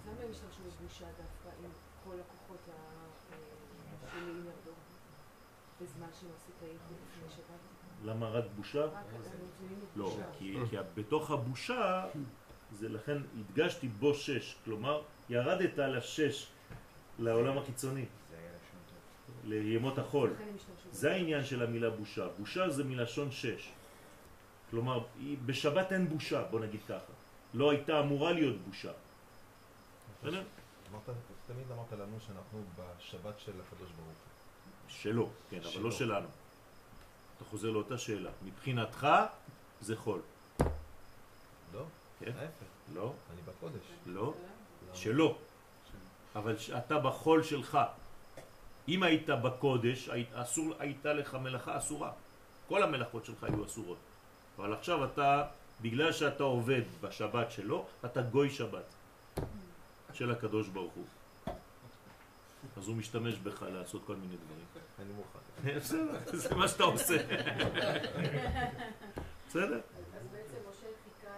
[0.06, 1.69] למה הם השתמשו בבושה דווקא אם
[2.04, 4.71] כל הכוחות השליליים ירדו?
[5.82, 8.06] בזמן את הייחוד לפני שבת?
[8.06, 8.86] למה רק בושה?
[9.95, 10.58] לא, כי
[10.95, 12.06] בתוך הבושה,
[12.71, 16.47] זה לכן הדגשתי בו שש, כלומר ירדת לשש
[17.19, 18.06] לעולם החיצוני,
[19.43, 20.34] לימות החול.
[20.91, 22.27] זה העניין של המילה בושה.
[22.38, 23.71] בושה זה מלשון שש.
[24.69, 25.04] כלומר,
[25.45, 27.13] בשבת אין בושה, בוא נגיד ככה.
[27.54, 28.91] לא הייתה אמורה להיות בושה.
[30.21, 34.32] תמיד אמרת לנו שאנחנו בשבת של הקדוש ברוך הוא.
[34.89, 35.82] שלו, כן, אבל.
[35.82, 36.27] לא שלנו.
[37.38, 38.30] אתה חוזר לאותה שאלה.
[38.45, 39.08] מבחינתך
[39.82, 40.21] זה חול.
[41.73, 41.84] לא?
[42.19, 42.32] כן.
[42.38, 43.84] ההפך, לא, אני בקודש.
[44.06, 44.34] לא?
[44.93, 45.38] שלו.
[46.36, 47.77] אבל אתה בחול שלך.
[48.88, 52.12] אם היית בקודש, היית, אסור, הייתה לך מלאכה אסורה.
[52.67, 53.98] כל המלאכות שלך היו אסורות.
[54.58, 55.44] אבל עכשיו אתה,
[55.82, 58.94] בגלל שאתה עובד בשבת שלו, אתה גוי שבת
[60.13, 61.06] של הקדוש ברוך הוא.
[62.78, 64.65] אז הוא משתמש בך לעשות כל מיני דברים.
[65.00, 65.39] אני מוכן.
[65.80, 67.17] בסדר, זה מה שאתה עושה.
[69.48, 69.80] בסדר?
[70.17, 71.34] אז בעצם משה חיכה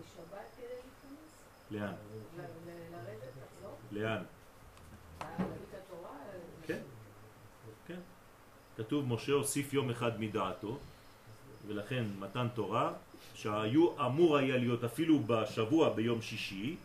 [0.00, 1.32] לשבת כדי להיכנס?
[1.70, 1.94] לאן?
[2.92, 3.76] לרדת, לחזור?
[3.92, 4.22] לאן?
[5.20, 6.10] להביא את התורה?
[6.66, 6.80] כן.
[7.86, 8.00] כן.
[8.78, 10.78] כתוב משה הוסיף יום אחד מדעתו,
[11.66, 12.92] ולכן מתן תורה,
[13.34, 16.76] שהיו אמור היה להיות אפילו בשבוע ביום שישי.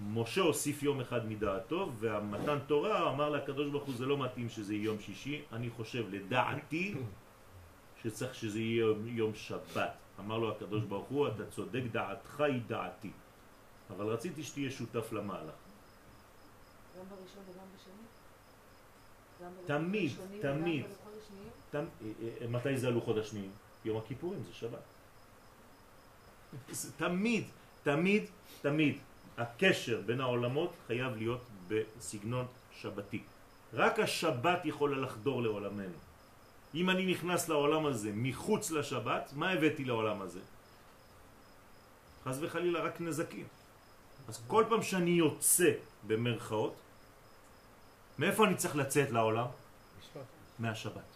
[0.00, 4.74] משה הוסיף יום אחד מדעתו, והמתן תורה אמר לקדוש ברוך הוא זה לא מתאים שזה
[4.74, 6.94] יום שישי, אני חושב לדעתי
[8.02, 9.92] שצריך שזה יהיה יום, יום שבת.
[10.20, 13.10] אמר לו הקדוש ברוך הוא, אתה צודק, דעתך היא דעתי.
[13.90, 15.54] אבל רציתי שתהיה שותף למהלך.
[16.98, 18.21] גם בראשון וגם בשני?
[19.66, 20.84] תמיד, תמיד.
[21.74, 21.80] אה,
[22.40, 23.50] אה, מתי זה הלוחות השניים?
[23.84, 24.82] יום הכיפורים זה שבת.
[26.96, 27.44] תמיד,
[27.82, 28.24] תמיד,
[28.62, 28.98] תמיד,
[29.38, 33.22] הקשר בין העולמות חייב להיות בסגנון שבתי.
[33.72, 35.98] רק השבת יכולה לחדור לעולמנו.
[36.74, 40.40] אם אני נכנס לעולם הזה מחוץ לשבת, מה הבאתי לעולם הזה?
[42.24, 43.46] חס וחלילה רק נזקים.
[44.28, 45.70] אז כל פעם שאני יוצא
[46.06, 46.74] במרכאות,
[48.18, 49.46] מאיפה אני צריך לצאת לעולם?
[50.58, 51.12] מהשבת.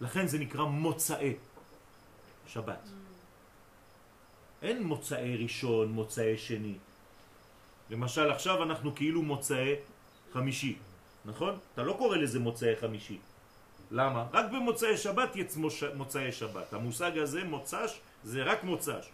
[0.00, 1.34] לכן זה נקרא מוצאי
[2.48, 2.88] שבת.
[4.62, 6.74] אין מוצאי ראשון, מוצאי שני.
[7.90, 9.74] למשל עכשיו אנחנו כאילו מוצאי
[10.32, 10.76] חמישי,
[11.24, 11.58] נכון?
[11.74, 13.18] אתה לא קורא לזה מוצאי חמישי.
[13.90, 14.26] למה?
[14.32, 15.82] רק במוצאי שבת מוש...
[15.82, 16.72] מוצאי שבת.
[16.72, 19.08] המושג הזה, מוצ"ש, זה רק מוצ"ש.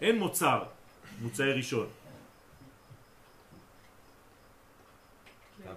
[0.00, 0.62] אין מוצר,
[1.20, 1.86] מוצאי ראשון.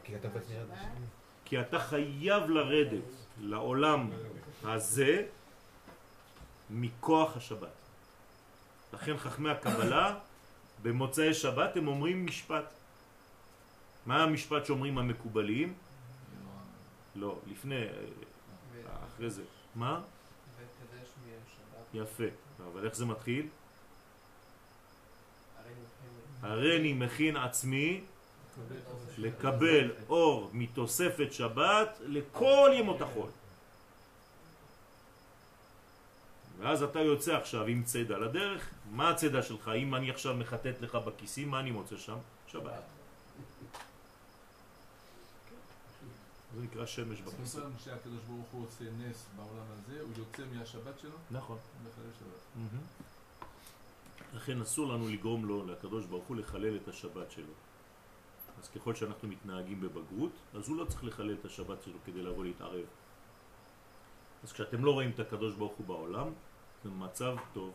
[0.04, 0.90] כי אתה בפני אנשים.
[1.46, 3.04] כי אתה חייב לרדת
[3.40, 4.10] לעולם
[4.64, 5.26] הזה
[6.70, 7.70] מכוח השבת.
[8.94, 10.20] לכן חכמי הקבלה
[10.82, 12.66] במוצאי שבת הם אומרים משפט.
[14.06, 15.74] מה המשפט שאומרים המקובלים?
[17.16, 17.86] לא, לפני,
[19.08, 19.44] אחרי זה.
[19.76, 20.02] מה?
[21.94, 22.24] יפה.
[22.74, 23.48] אבל איך זה מתחיל?
[26.42, 28.02] הרי הריני מכין עצמי
[29.18, 33.30] לקבל אור מתוספת שבת לכל ימות החול.
[36.60, 39.72] ואז אתה יוצא עכשיו עם צידה לדרך, מה הצידה שלך?
[39.78, 42.18] אם אני עכשיו מחטט לך בכיסים, מה אני מוצא שם?
[42.48, 42.84] שבת.
[46.56, 47.62] זה נקרא שמש בכיסים.
[47.62, 51.58] אומרת שהקדוש ברוך הוא עושה נס בעולם הזה, הוא יוצא מהשבת שלו נכון.
[54.34, 57.54] לכן אסור לנו לגרום לו, לקדוש ברוך הוא, לחלל את השבת שלו.
[58.60, 62.44] אז ככל שאנחנו מתנהגים בבגרות, אז הוא לא צריך לחלל את השבת שלו כדי לבוא
[62.46, 62.86] להתערב.
[64.44, 66.28] אז כשאתם לא רואים את הקדוש ברוך הוא בעולם,
[66.84, 67.74] זה מצב טוב.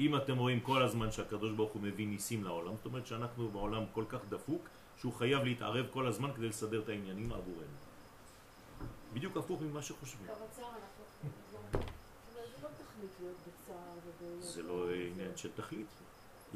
[0.00, 3.82] אם אתם רואים כל הזמן שהקדוש ברוך הוא מביא ניסים לעולם, זאת אומרת שאנחנו בעולם
[3.92, 7.76] כל כך דפוק, שהוא חייב להתערב כל הזמן כדי לסדר את העניינים עבורנו.
[9.14, 10.26] בדיוק הפוך ממה שחושבים.
[10.26, 10.34] לא.
[14.40, 15.86] זה לא עניין של תכלית.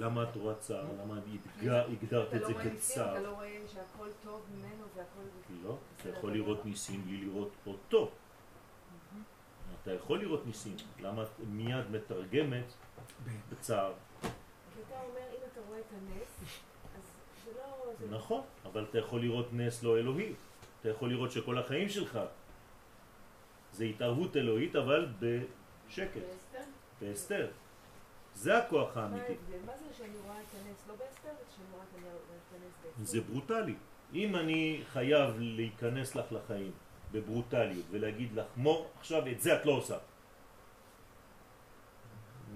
[0.01, 0.85] למה את רואה צער?
[1.05, 3.13] למה הגדר- הגדרת אתה את לא זה רואה ניסים, כצער?
[3.13, 5.21] אתה לא רואה שהכל טוב ממנו והכל...
[5.65, 8.11] לא, אתה יכול לראות לא- ניסים בלי לראות אותו.
[9.83, 10.77] אתה יכול לראות ניסים.
[11.01, 12.65] למה את מיד מתרגמת
[13.53, 13.93] בצער?
[14.23, 14.29] כי
[14.89, 16.41] אתה אומר, אם אתה רואה את הנס,
[16.97, 17.03] אז
[17.45, 17.93] זה לא...
[17.99, 20.33] זה- נכון, אבל אתה יכול לראות נס לא אלוהי.
[20.81, 22.19] אתה יכול לראות שכל החיים שלך
[23.73, 26.71] זה התערבות אלוהית, אבל בשקט, באסתר?
[27.01, 27.49] בהסתר.
[28.35, 29.23] זה הכוח מה האמיתי.
[29.23, 29.67] ההבדל?
[29.67, 33.05] מה זה שאני רואה את הנס לא באסתר, ושאני רואה את הנס באסתר?
[33.05, 33.75] זה ברוטלי.
[34.15, 36.73] אם אני חייב להיכנס לך לחיים
[37.13, 39.99] בברוטליות ולהגיד לך, מור, עכשיו את זה את לא עושה.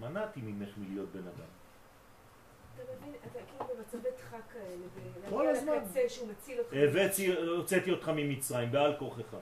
[0.01, 1.47] מנעתי ממך מלהיות בן אדם.
[2.75, 4.87] אתה מבין, אתה כאילו במצבי דחק כאלה,
[5.31, 5.73] כל הזמן.
[6.09, 6.73] שהוא מציל אותך.
[6.73, 9.37] הבאתי, הוצאתי אותך ממצרים, בעל כורכך.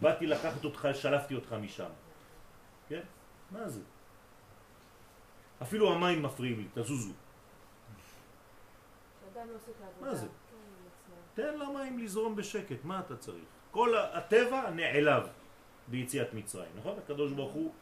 [0.00, 1.90] באתי לקחת אותך, שלפתי אותך משם.
[2.88, 3.00] כן?
[3.50, 3.80] מה זה?
[5.62, 7.12] אפילו המים מפריעים לי, תזוזו.
[9.34, 9.42] לא.
[10.00, 10.26] מה זה?
[10.26, 11.42] כן.
[11.42, 13.44] תן למים לזרום בשקט, מה אתה צריך?
[13.70, 15.22] כל הטבע נעלב
[15.88, 16.98] ביציאת מצרים, נכון?
[16.98, 17.72] הקדוש ברוך הוא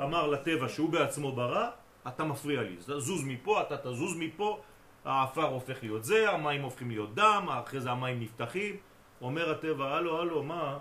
[0.00, 1.70] אמר לטבע שהוא בעצמו ברא,
[2.08, 4.60] אתה מפריע לי, זוז מפה, אתה תזוז מפה,
[5.04, 8.76] האפר הופך להיות זה, המים הופכים להיות דם, אחרי זה המים נפתחים,
[9.20, 10.78] אומר הטבע, הלו, הלו, מה?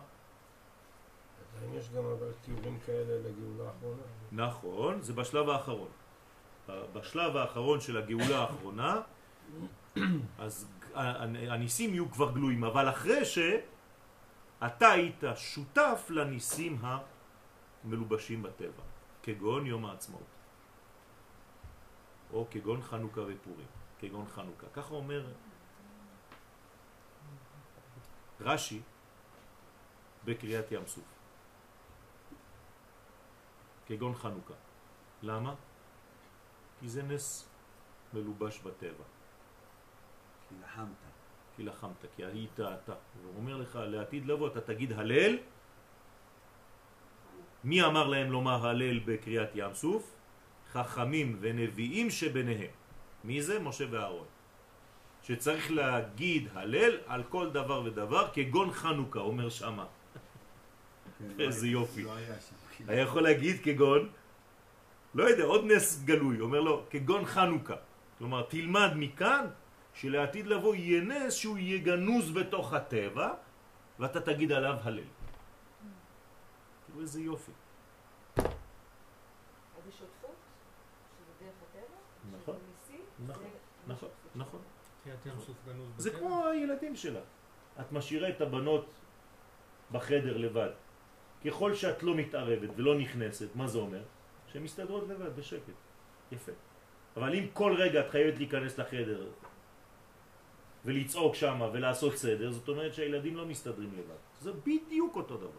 [1.61, 4.01] האם יש גם אבל תיאורים כאלה לגאולה האחרונה?
[4.31, 5.89] נכון, זה בשלב האחרון.
[6.69, 9.01] בשלב האחרון של הגאולה האחרונה,
[10.39, 18.83] אז הניסים יהיו כבר גלויים, אבל אחרי שאתה היית שותף לניסים המלובשים בטבע,
[19.23, 20.23] כגון יום העצמאות,
[22.33, 23.67] או כגון חנוכה ופורים,
[23.99, 24.67] כגון חנוכה.
[24.73, 25.25] ככה אומר
[28.41, 28.81] רש"י
[30.25, 31.03] בקריאת ים סוף.
[33.85, 34.53] כגון חנוכה.
[35.21, 35.53] למה?
[36.83, 37.47] כי זה נס
[38.13, 39.03] מלובש בטבע.
[40.49, 41.03] כי לחמת.
[41.55, 42.93] כי לחמת, כי היית אתה.
[43.23, 45.37] הוא אומר לך, לעתיד לבוא אתה תגיד הלל.
[47.63, 50.15] מי אמר להם לומר הלל בקריאת ים סוף?
[50.71, 52.71] חכמים ונביאים שביניהם.
[53.23, 53.59] מי זה?
[53.59, 54.27] משה ואהרון.
[55.23, 59.85] שצריך להגיד הלל על כל דבר ודבר כגון חנוכה, אומר שמה.
[61.19, 62.03] כן, איזה יופי.
[62.03, 62.15] לא
[62.87, 64.09] היה יכול להגיד כגון,
[65.13, 67.75] לא יודע, עוד נס גלוי, אומר לו, כגון חנוכה.
[68.17, 69.45] כלומר, תלמד מכאן
[69.93, 73.33] שלעתיד לבוא יהיה נס שהוא יהיה גנוז בתוך הטבע,
[73.99, 75.09] ואתה תגיד עליו הלל.
[76.87, 77.51] תראו איזה יופי.
[82.31, 82.55] נכון,
[83.27, 83.49] נכון,
[83.87, 84.61] נכון, נכון.
[85.65, 86.09] גנוז זה.
[86.11, 87.19] כמו הילדים שלה.
[87.79, 88.85] את משאירה את הבנות
[89.91, 90.69] בחדר לבד.
[91.45, 94.03] ככל שאת לא מתערבת ולא נכנסת, מה זה אומר?
[94.53, 95.73] שהן מסתדרות לבד, בשקט.
[96.31, 96.51] יפה.
[97.17, 99.27] אבל אם כל רגע את חייבת להיכנס לחדר
[100.85, 104.15] ולצעוק שם ולעשות סדר, זאת אומרת שהילדים לא מסתדרים לבד.
[104.41, 105.47] זה בדיוק אותו דבר.
[105.47, 105.55] כמו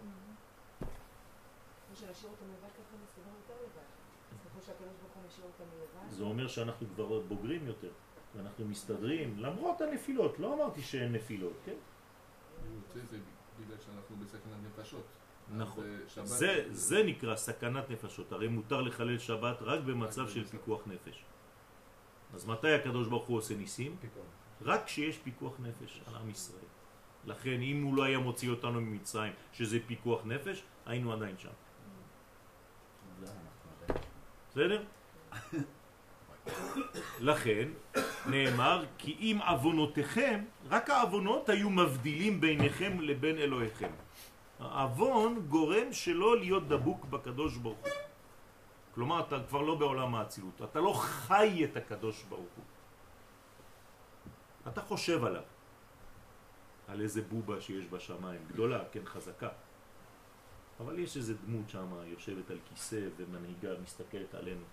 [1.97, 3.85] שנשאיר אותם לבד ככה מסתובבים יותר לבד.
[4.45, 7.91] ככל שהקדוש ברוך הוא משאיר אותם לבד, זה אומר שאנחנו כבר בוגרים יותר,
[8.37, 10.39] ואנחנו מסתדרים, למרות הנפילות.
[10.39, 11.75] לא אמרתי שאין נפילות, כן?
[12.75, 13.19] יוצא זה
[13.61, 15.05] בגלל שאנחנו בסכנת נפשות.
[15.51, 15.85] נכון.
[16.25, 21.25] זה, זה נקרא סכנת נפשות, הרי מותר לחלל שבת רק במצב של פיקוח נפש.
[22.35, 23.97] אז מתי הקדוש ברוך הוא עושה ניסים?
[24.01, 24.25] פיקוח.
[24.63, 26.65] רק כשיש פיקוח נפש על עם ישראל.
[27.25, 31.49] לכן אם הוא לא היה מוציא אותנו ממצרים, שזה פיקוח נפש, היינו עדיין שם.
[34.51, 34.83] בסדר?
[37.21, 37.69] לכן
[38.27, 43.91] נאמר כי אם עוונותיכם, רק העוונות היו מבדילים ביניכם לבין אלוהיכם.
[44.65, 47.91] העוון גורם שלא להיות דבוק בקדוש ברוך הוא.
[48.95, 52.65] כלומר, אתה כבר לא בעולם האצילות, אתה לא חי את הקדוש ברוך הוא.
[54.69, 55.43] אתה חושב עליו,
[56.89, 59.49] על איזה בובה שיש בשמיים, גדולה, כן, חזקה.
[60.81, 64.65] אבל יש איזה דמות שם יושבת על כיסא ומנהיגה מסתכלת עלינו.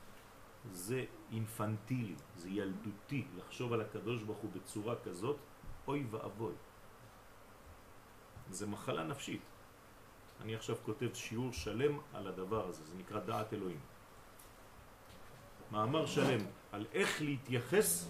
[0.72, 5.38] זה אינפנטילי, זה ילדותי, לחשוב על הקדוש ברוך הוא בצורה כזאת,
[5.88, 6.54] אוי ואבוי.
[8.50, 9.42] זה מחלה נפשית.
[10.42, 13.80] אני עכשיו כותב שיעור שלם על הדבר הזה, זה נקרא דעת אלוהים.
[15.72, 18.08] מאמר שלם על איך להתייחס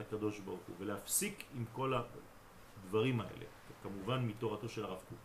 [0.00, 3.44] לקדוש ברוך הוא ולהפסיק עם כל הדברים האלה,
[3.82, 5.18] כמובן מתורתו של הרב קוק.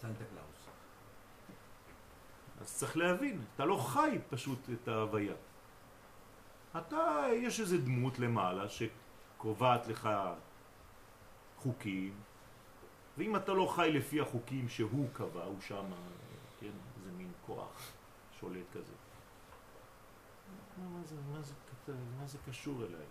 [0.00, 0.68] סנטה קלאוס.
[2.60, 5.34] אז צריך להבין, אתה לא חי פשוט את ההוויה.
[6.76, 10.08] אתה, יש איזה דמות למעלה שקובעת לך
[11.56, 12.14] חוקים,
[13.20, 15.84] ואם אתה לא חי לפי החוקים שהוא קבע, הוא שם,
[16.60, 16.70] כן,
[17.04, 17.92] זה מין כוח
[18.40, 18.92] שולט כזה.
[20.78, 21.54] מה, זה, מה, זה,
[22.20, 23.06] מה זה קשור אליי?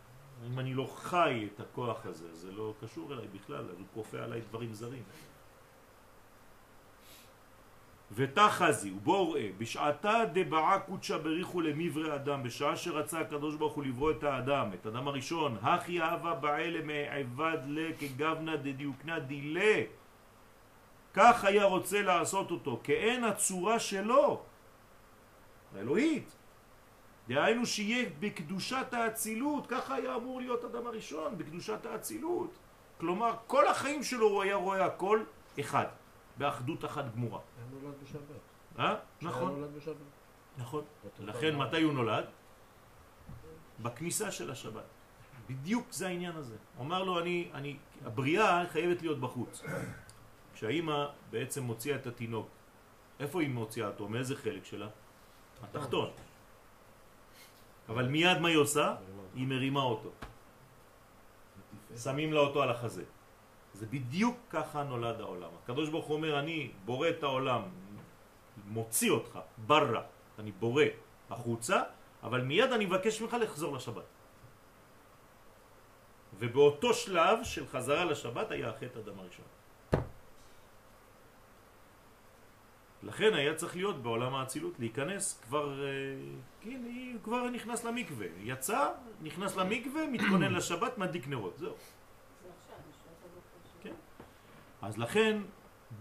[0.48, 4.18] אם אני לא חי את הכוח הזה, זה לא קשור אליי בכלל, אז הוא כופה
[4.18, 5.04] עליי דברים זרים.
[8.12, 14.12] ותחזי, ובואו ראה, בשעתה דבעה קודשה בריחו למברי אדם, בשעה שרצה הקדוש ברוך הוא לברוא
[14.12, 19.99] את האדם, את האדם הראשון, הכי אהבה בעלה מעבד לה כגבנה דדיוקנה דילה.
[21.14, 24.42] כך היה רוצה לעשות אותו, כאין הצורה שלו,
[25.76, 26.36] האלוהית.
[27.28, 32.58] דהיינו שיהיה בקדושת האצילות, ככה היה אמור להיות אדם הראשון, בקדושת האצילות.
[33.00, 35.24] כלומר, כל החיים שלו הוא היה רואה הכל
[35.60, 35.86] אחד,
[36.38, 37.40] באחדות אחת גמורה.
[37.40, 38.22] היה נולד בשבת.
[38.80, 38.96] אה?
[39.22, 39.96] נכון, נולד בשבת.
[40.58, 40.84] נכון.
[41.20, 41.56] לכן.
[41.56, 42.26] מתי הוא נולד?
[43.80, 44.84] בכניסה של השבת.
[45.50, 46.56] בדיוק זה העניין הזה.
[46.78, 49.64] הוא אמר לו, אני, אני, הבריאה חייבת להיות בחוץ.
[50.60, 52.48] כשהאימא בעצם מוציאה את התינוק,
[53.20, 54.08] איפה היא מוציאה אותו?
[54.08, 54.88] מאיזה חלק שלה?
[55.64, 56.12] התחתון.
[57.90, 58.96] אבל מיד מה היא עושה?
[59.36, 60.12] היא מרימה אותו.
[61.96, 63.04] שמים לה אותו על החזה.
[63.74, 65.52] זה בדיוק ככה נולד העולם.
[65.64, 67.62] הקדוש ברוך הוא אומר, אני בורא את העולם,
[68.68, 70.04] מוציא אותך, ברא,
[70.40, 70.84] אני בורא
[71.30, 71.78] החוצה,
[72.24, 74.10] אבל מיד אני מבקש ממך לחזור לשבת.
[76.40, 79.59] ובאותו שלב של חזרה לשבת היה החטא אדם הראשון.
[83.04, 85.90] לכן היה צריך להיות בעולם האצילות, להיכנס כבר, אה,
[86.62, 86.82] כן,
[87.24, 88.90] כבר נכנס למקווה, יצא,
[89.22, 91.74] נכנס למקווה, מתכונן לשבת, מדליק נרות, זהו.
[93.82, 93.94] כן.
[94.82, 95.42] אז לכן,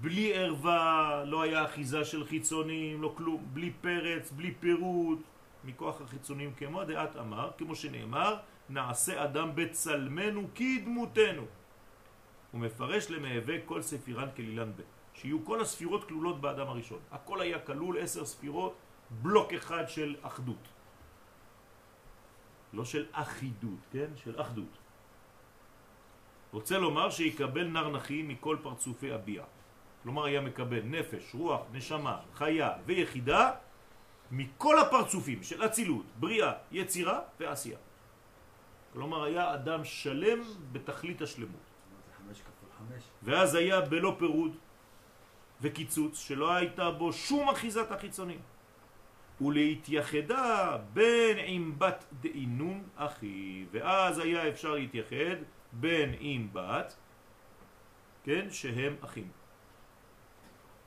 [0.00, 5.18] בלי ערווה, לא היה אחיזה של חיצונים, לא כלום, בלי פרץ, בלי פירוט,
[5.64, 8.36] מכוח החיצונים כמו דעת אמר, כמו שנאמר,
[8.68, 11.42] נעשה אדם בצלמנו כדמותנו.
[12.52, 16.98] הוא מפרש למהווה כל ספירן כלילן ב', שיהיו כל הספירות כלולות באדם הראשון.
[17.10, 18.74] הכל היה כלול, עשר ספירות,
[19.10, 20.64] בלוק אחד של אחדות.
[22.72, 24.10] לא של אחידות, כן?
[24.16, 24.72] של אחדות.
[26.52, 29.44] רוצה לומר שיקבל נר נחי מכל פרצופי הביע.
[30.02, 33.50] כלומר היה מקבל נפש, רוח, נשמה, חיה ויחידה
[34.30, 37.78] מכל הפרצופים של אצילות, בריאה, יצירה ועשייה.
[38.92, 40.40] כלומר היה אדם שלם
[40.72, 41.66] בתכלית השלמות.
[43.22, 44.56] ואז היה בלא פירוד
[45.60, 48.40] וקיצוץ שלא הייתה בו שום אחיזת החיצונים
[49.40, 55.36] ולהתייחדה בין עם בת דאינון אחי ואז היה אפשר להתייחד
[55.72, 56.96] בין עם בת
[58.24, 59.30] כן שהם אחים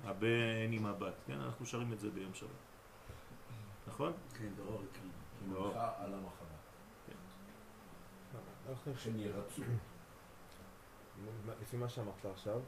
[0.03, 2.49] הבן עם הבת כן אנחנו שרים את זה ביום שבת
[3.87, 4.13] נכון?
[4.37, 5.07] כן, דרור, כן.
[5.97, 6.13] על
[9.19, 9.61] ירצו.
[11.61, 12.59] לפי מה שאמרת עכשיו,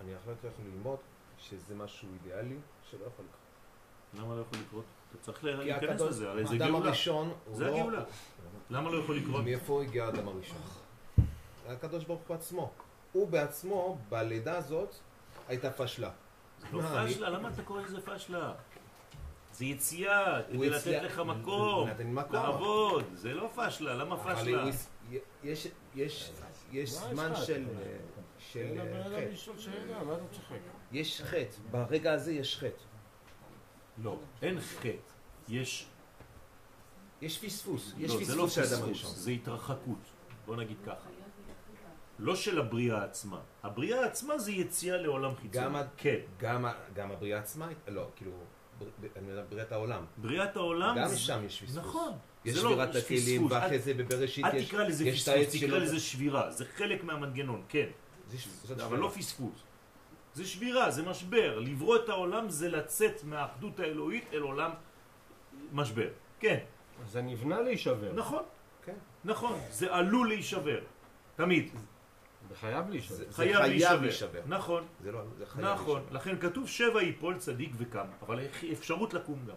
[0.00, 0.98] אני אחרי זה יכול ללמוד
[1.40, 2.56] שזה משהו אידיאלי
[2.90, 4.24] שלא יכול לקרות.
[4.24, 4.84] למה לא יכול לקרות?
[5.10, 8.02] אתה צריך להיכנס לזה, הרי זה האדם גאולה הראשון, זה לא- הגאולה.
[8.70, 9.44] למה לא יכול לקרות?
[9.44, 10.58] מאיפה הגיע האדם הראשון?
[11.68, 12.70] הקדוש ברוך הוא עצמו.
[13.12, 14.94] הוא בעצמו, בלידה הזאת,
[15.48, 16.10] הייתה פשלה.
[16.72, 18.52] לא מה, אני- פשלה, למה אתה קורא לזה פשלה?
[19.52, 21.88] זה יציאה, כדי לתת לך מקום.
[22.32, 24.64] לעבוד, זה לא פשלה, למה פשלה?
[25.44, 26.30] יש, יש,
[26.72, 27.64] יש זמן של,
[28.38, 29.28] של תן לבן אדם חטא.
[29.32, 30.56] לשאול שאלה, מה אתה צוחק?
[30.92, 31.56] יש חטא.
[31.70, 32.82] ברגע הזה יש חטא.
[34.02, 34.88] לא, אין חטא,
[35.48, 35.86] יש...
[37.22, 37.92] יש פספוס.
[37.98, 39.10] יש לא, זה לא פספוס של האדם פספוס, הראשון.
[39.14, 39.98] זה התרחקות,
[40.46, 41.08] בוא נגיד ככה.
[42.18, 43.40] לא של הבריאה עצמה.
[43.62, 45.64] הבריאה עצמה זה יציאה לעולם חיצוני.
[45.66, 46.16] גם כן.
[46.38, 46.64] גם,
[47.10, 48.32] הבריאה עצמה, לא, כאילו,
[49.48, 50.04] בריאת העולם.
[50.16, 50.96] בריאת העולם...
[50.98, 51.76] גם זה- שם יש פספוס.
[51.76, 52.12] נכון.
[52.44, 53.52] יש זה לא- שבירת הכלים, פספוס.
[53.52, 55.78] ואחרי אל- זה בבראשית אל יש תקרא לזה פספוס, תקרא.
[55.78, 56.50] לזה שבירה.
[56.50, 57.86] זה חלק מהמנגנון, כן.
[58.64, 58.98] זה אבל.
[58.98, 59.62] לא פספוס.
[60.34, 61.58] זה שבירה, זה משבר.
[61.58, 64.70] לברוא את העולם זה לצאת מהאחדות האלוהית אל עולם
[65.72, 66.08] משבר.
[66.40, 66.58] כן,
[67.06, 68.12] זה נבנה להישבר.
[68.12, 68.42] נכון.
[68.84, 68.94] כן.
[69.24, 70.80] נכון, זה עלול להישבר.
[71.36, 71.68] תמיד.
[72.48, 73.16] זה חייב להישבר.
[73.16, 74.40] זה- חייב חייב להישבר.
[74.46, 75.96] נכון, זה לא, זה חייב נכון.
[76.00, 76.16] להישבר.
[76.16, 78.06] לכן כתוב שבע יפול צדיק וקם.
[78.22, 78.40] אבל
[78.72, 79.54] אפשרות לקום גם.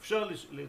[0.00, 0.28] אפשר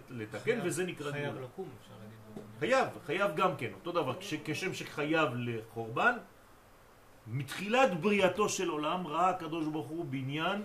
[0.10, 1.42] לתקן חייב- וזה נקרא חייב גאולה.
[1.48, 2.44] לקום, אפשר להגיד.
[2.60, 6.18] חייב, חייב גם כן, אותו דבר, כש, כשם שחייב לחורבן,
[7.28, 10.64] מתחילת בריאתו של עולם ראה הקדוש ברוך הוא בניין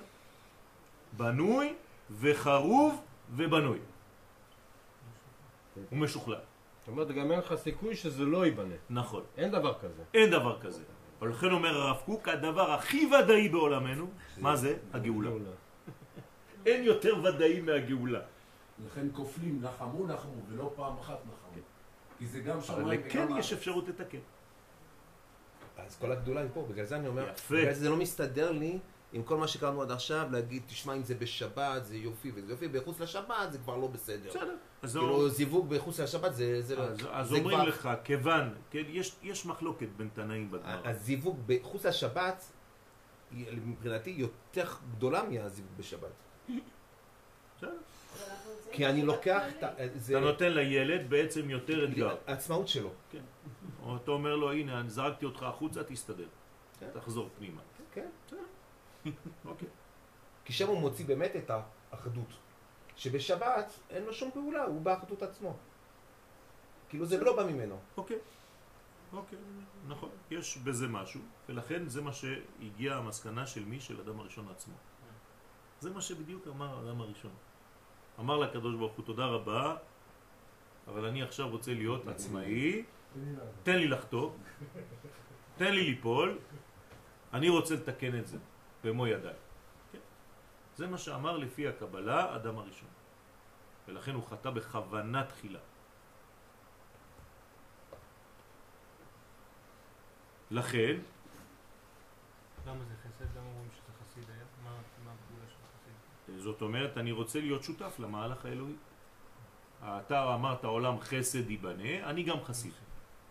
[1.17, 1.75] בנוי
[2.11, 3.79] וחרוב ובנוי.
[5.91, 6.35] הוא משוכלל.
[6.35, 8.75] זאת אומרת, גם אין לך סיכוי שזה לא ייבנה.
[8.91, 9.23] נכון.
[9.37, 10.03] אין דבר כזה.
[10.15, 10.83] אין דבר כזה.
[11.21, 14.77] אבל לכן אומר הרב קוק, הדבר הכי ודאי בעולמנו, מה זה?
[14.93, 15.31] הגאולה.
[16.67, 18.21] אין יותר ודאי מהגאולה.
[18.87, 21.63] לכן כופלים, נחמו נחמו, ולא פעם אחת נחמו.
[22.19, 23.53] כי זה גם אבל שמיים כן וגם יש הארץ.
[23.53, 24.19] אפשרות לתקן.
[25.87, 27.55] אז כל הגדולה היא פה, בגלל זה אני אומר, יפה.
[27.57, 28.79] בגלל זה לא מסתדר לי
[29.13, 32.69] עם כל מה שקראנו עד עכשיו, להגיד, תשמע, אם זה בשבת, זה יופי, וזה יופי,
[32.69, 34.31] בחוץ לשבת זה כבר לא בסדר.
[34.31, 34.57] בסדר.
[34.83, 36.83] אז כאילו, זיווג בחוץ לשבת זה זה לא...
[36.83, 40.89] אז, אז זה אומרים כבר- לך, כיוון, כן, יש, יש מחלוקת בין תנאים בגמרא.
[40.89, 42.45] הזיווג בחוץ לשבת,
[43.33, 44.65] מבחינתי יותר
[44.97, 46.11] גדולה מהזיווג בשבת.
[47.59, 47.71] בסדר.
[48.73, 49.43] כי אני לוקח.
[49.59, 49.71] אתה
[50.21, 52.17] נותן לילד בעצם יותר אתגר.
[52.27, 52.91] העצמאות שלו.
[53.13, 53.19] כן.
[53.89, 56.29] או אתה אומר לו, הנה, אני זרקתי אותך החוצה, תסתדר.
[56.81, 56.89] כן.
[56.95, 57.61] תחזור פנימה.
[57.93, 58.09] כן.
[59.45, 59.69] אוקיי.
[60.45, 61.51] כי שם הוא מוציא באמת את
[61.91, 62.33] האחדות.
[62.97, 65.57] שבשבת אין לו שום פעולה, הוא באחדות עצמו.
[66.89, 67.79] כאילו זה לא בא ממנו.
[67.97, 68.19] אוקיי.
[69.13, 69.39] אוקיי,
[69.89, 70.11] נכון.
[70.31, 73.81] יש בזה משהו, ולכן זה מה שהגיע המסקנה של מי?
[73.81, 74.75] של אדם הראשון עצמו.
[75.81, 77.31] זה מה שבדיוק אמר האדם הראשון.
[78.21, 79.77] אמר לקדוש ברוך הוא, תודה רבה,
[80.89, 82.85] אבל אני עכשיו רוצה להיות עצמאי,
[83.63, 84.31] תן לי לחטוא,
[85.57, 86.39] תן לי ליפול,
[87.33, 88.39] אני רוצה לתקן את זה
[88.85, 89.35] במו ידיי.
[89.93, 89.99] כן.
[90.77, 92.89] זה מה שאמר לפי הקבלה אדם הראשון.
[93.89, 95.59] ולכן הוא חטא בכוונה תחילה.
[100.51, 100.97] לכן,
[102.67, 103.37] למה זה חסד?
[103.37, 104.45] למה אומרים שזה חסיד היה?
[104.65, 104.71] מה
[105.05, 106.39] מה הפעולה של חסיד?
[106.39, 108.77] זאת אומרת, אני רוצה להיות שותף למהלך האלוהי.
[109.83, 112.73] אתה אמרת עולם חסד ייבנה, אני גם חסיד.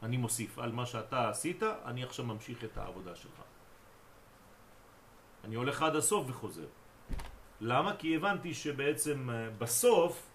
[0.03, 3.41] אני מוסיף על מה שאתה עשית, אני עכשיו ממשיך את העבודה שלך.
[5.43, 6.67] אני הולך עד הסוף וחוזר.
[7.61, 7.95] למה?
[7.97, 10.29] כי הבנתי שבעצם אה, בסוף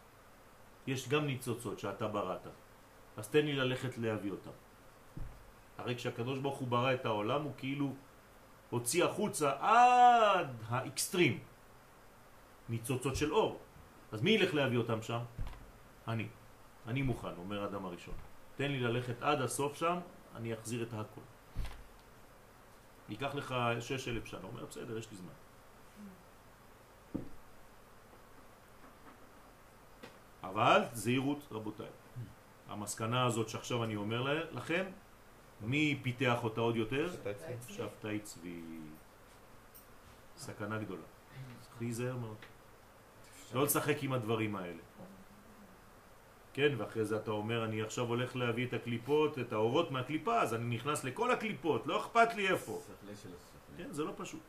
[0.87, 2.47] יש גם ניצוצות שאתה בראת.
[3.17, 4.51] אז תן לי ללכת להביא אותם.
[5.79, 7.93] הרי כשהקדוש ברוך הוא ברא את העולם הוא כאילו
[8.71, 11.39] הוציא החוצה עד האקסטרים
[12.69, 13.59] ניצוצות של אור.
[14.13, 15.21] אז מי ילך להביא אותם שם?
[16.09, 16.27] אני.
[16.87, 18.15] אני מוכן, אומר האדם הראשון.
[18.57, 19.99] תן לי ללכת עד הסוף שם,
[20.37, 21.21] אני אחזיר את הכל.
[23.09, 24.41] ייקח לך שש אלף שנה.
[24.43, 25.33] אומר, בסדר, יש לי זמן.
[30.43, 31.87] אבל זהירות, רבותיי.
[32.69, 34.85] המסקנה הזאת שעכשיו אני אומר לכם,
[35.61, 37.11] מי פיתח אותה עוד יותר?
[37.69, 38.63] שבתאי צבי.
[40.37, 41.03] סכנה גדולה.
[41.61, 42.37] צריך להיזהר מאוד.
[43.55, 44.83] לא לשחק עם הדברים האלה.
[46.53, 50.55] כן, ואחרי זה אתה אומר, אני עכשיו הולך להביא את הקליפות, את האורות מהקליפה, אז
[50.55, 52.81] אני נכנס לכל הקליפות, לא אכפת לי איפה.
[53.77, 54.41] כן, זה לא פשוט.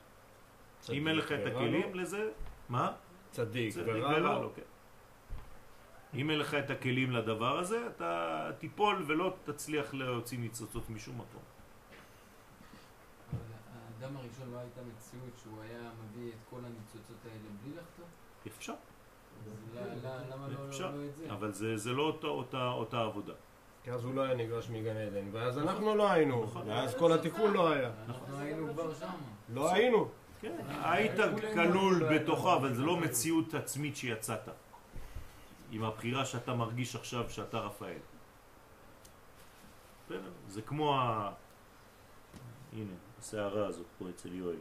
[0.89, 2.31] אם אין לך את הכלים לזה,
[2.69, 2.91] מה?
[3.31, 4.51] צדיק צדיק ורע לו.
[4.55, 4.61] כן.
[6.13, 11.41] אם אין לך את הכלים לדבר הזה, אתה תיפול ולא תצליח להוציא ניצוצות משום מקום.
[13.31, 13.39] אבל
[13.73, 18.05] האדם הראשון לא הייתה מציאות שהוא היה מביא את כל הניצוצות האלה בלי לחטוא?
[18.47, 18.73] אפשר,
[20.31, 21.25] למה לא- אפשר, את זה?
[21.33, 23.33] אבל זה זה לא אותה- עבודה.
[23.83, 26.69] כי אז הוא לא היה נגרש מגן עדן, ואז אנחנו לא היינו, נכון.
[26.69, 27.91] ואז כל התיקון לא היה.
[28.07, 29.07] אנחנו היינו כבר שם.
[29.53, 30.09] לא היינו.
[30.41, 31.19] כן, היית
[31.53, 34.49] כלול בתוכה, אבל זה לא מציאות עצמית שיצאת.
[35.71, 37.97] עם הבחירה שאתה מרגיש עכשיו שאתה רפאל.
[40.47, 41.31] זה כמו ה...
[42.73, 44.55] הנה, הסערה הזאת פה אצל יואל.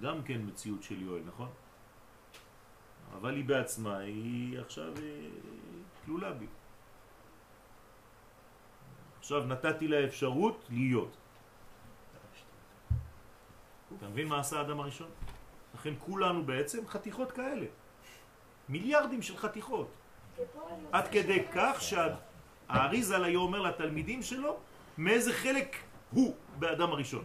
[0.00, 1.48] גם כן מציאות של יואל, נכון?
[3.14, 5.28] אבל היא בעצמה, היא עכשיו אה,
[6.04, 6.46] כלולה בי.
[9.18, 11.16] עכשיו נתתי לה אפשרות להיות.
[13.98, 15.08] אתה מבין מה עשה האדם הראשון?
[15.74, 17.66] לכן כולנו בעצם חתיכות כאלה.
[18.68, 19.88] מיליארדים של חתיכות.
[20.92, 24.56] עד כדי כך שהאריזל היה אומר לתלמידים שלו
[24.98, 25.76] מאיזה חלק
[26.10, 27.24] הוא באדם הראשון.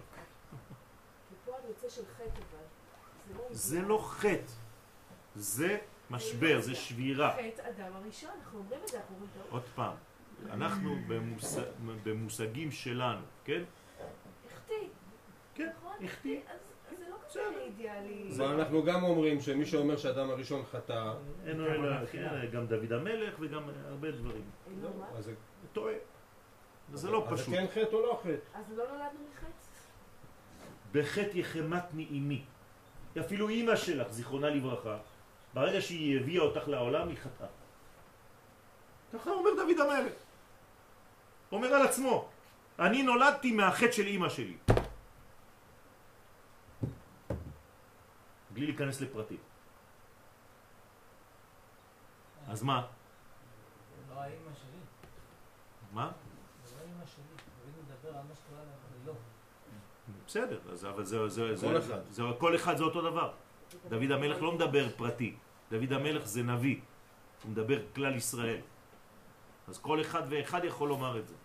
[1.48, 4.52] לא זה לא חטא,
[5.36, 5.78] זה
[6.10, 7.34] משבר, זה שבירה.
[7.34, 9.44] חטא אדם הראשון, אנחנו אומרים את זה, אנחנו אומרים טוב.
[9.54, 9.96] עוד פעם,
[10.50, 11.44] אנחנו במוש...
[12.04, 13.64] במושגים שלנו, כן?
[14.52, 14.76] החטיא.
[15.56, 15.94] כן, נכון?
[16.06, 16.40] החטיא.
[16.48, 16.60] אז
[16.92, 18.30] אז זה לא כזה אידיאלי.
[18.38, 21.14] אבל אנחנו גם אומרים שמי שאומר שאדם הראשון חטא,
[21.46, 24.42] אין לו אלא, כן, גם דוד המלך וגם הרבה דברים.
[24.82, 25.06] לו מה?
[25.18, 25.34] אז זה-
[25.74, 25.94] טועה.
[26.94, 27.54] זה לא אז פשוט.
[27.54, 28.58] כן חטא או לא חטא?
[28.60, 29.50] אז לא נולדנו מחטא?
[30.92, 32.44] בחטא יחמתני אימי.
[33.20, 34.98] אפילו אימא שלך, זיכרונה לברכה,
[35.54, 37.48] ברגע שהיא הביאה אותך לעולם, היא חטאה.
[39.14, 40.14] ככה אומר דוד המלך.
[41.52, 42.30] אומר על עצמו,
[42.80, 44.58] אני נולדתי מהחטא של אימא שלי.
[48.50, 49.38] בלי להיכנס לפרטים.
[52.48, 52.88] אז מה?
[53.96, 54.80] זה לא האימא שלי.
[55.94, 56.12] מה?
[56.66, 57.24] זה לא האימא שלי.
[57.64, 59.14] תמיד מדבר על מה שקורה להם, לא.
[60.28, 62.00] בסדר, אבל זה, זה, זה, כל זה, אחד.
[62.10, 63.32] זה, כל אחד זה אותו דבר.
[63.90, 65.36] דוד המלך לא מדבר פרטי,
[65.72, 66.80] דוד המלך זה נביא,
[67.44, 68.62] הוא מדבר כלל ישראל.
[69.68, 71.36] אז כל אחד ואחד יכול לומר את זה.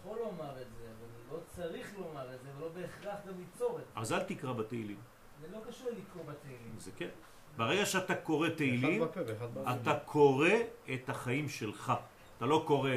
[0.00, 3.84] יכול לומר את זה, אבל לא צריך לומר את זה, ולא בהכרח גם ליצור את
[3.84, 4.00] זה.
[4.00, 5.00] אז אל תקרא בתהילים,
[5.40, 6.74] זה לא קשור לקרוא בתהילים.
[6.78, 7.08] זה כן.
[7.56, 9.02] ברגע שאתה קורא תהילים.
[9.80, 10.48] אתה קורא
[10.94, 11.92] את החיים שלך,
[12.36, 12.90] אתה לא קורא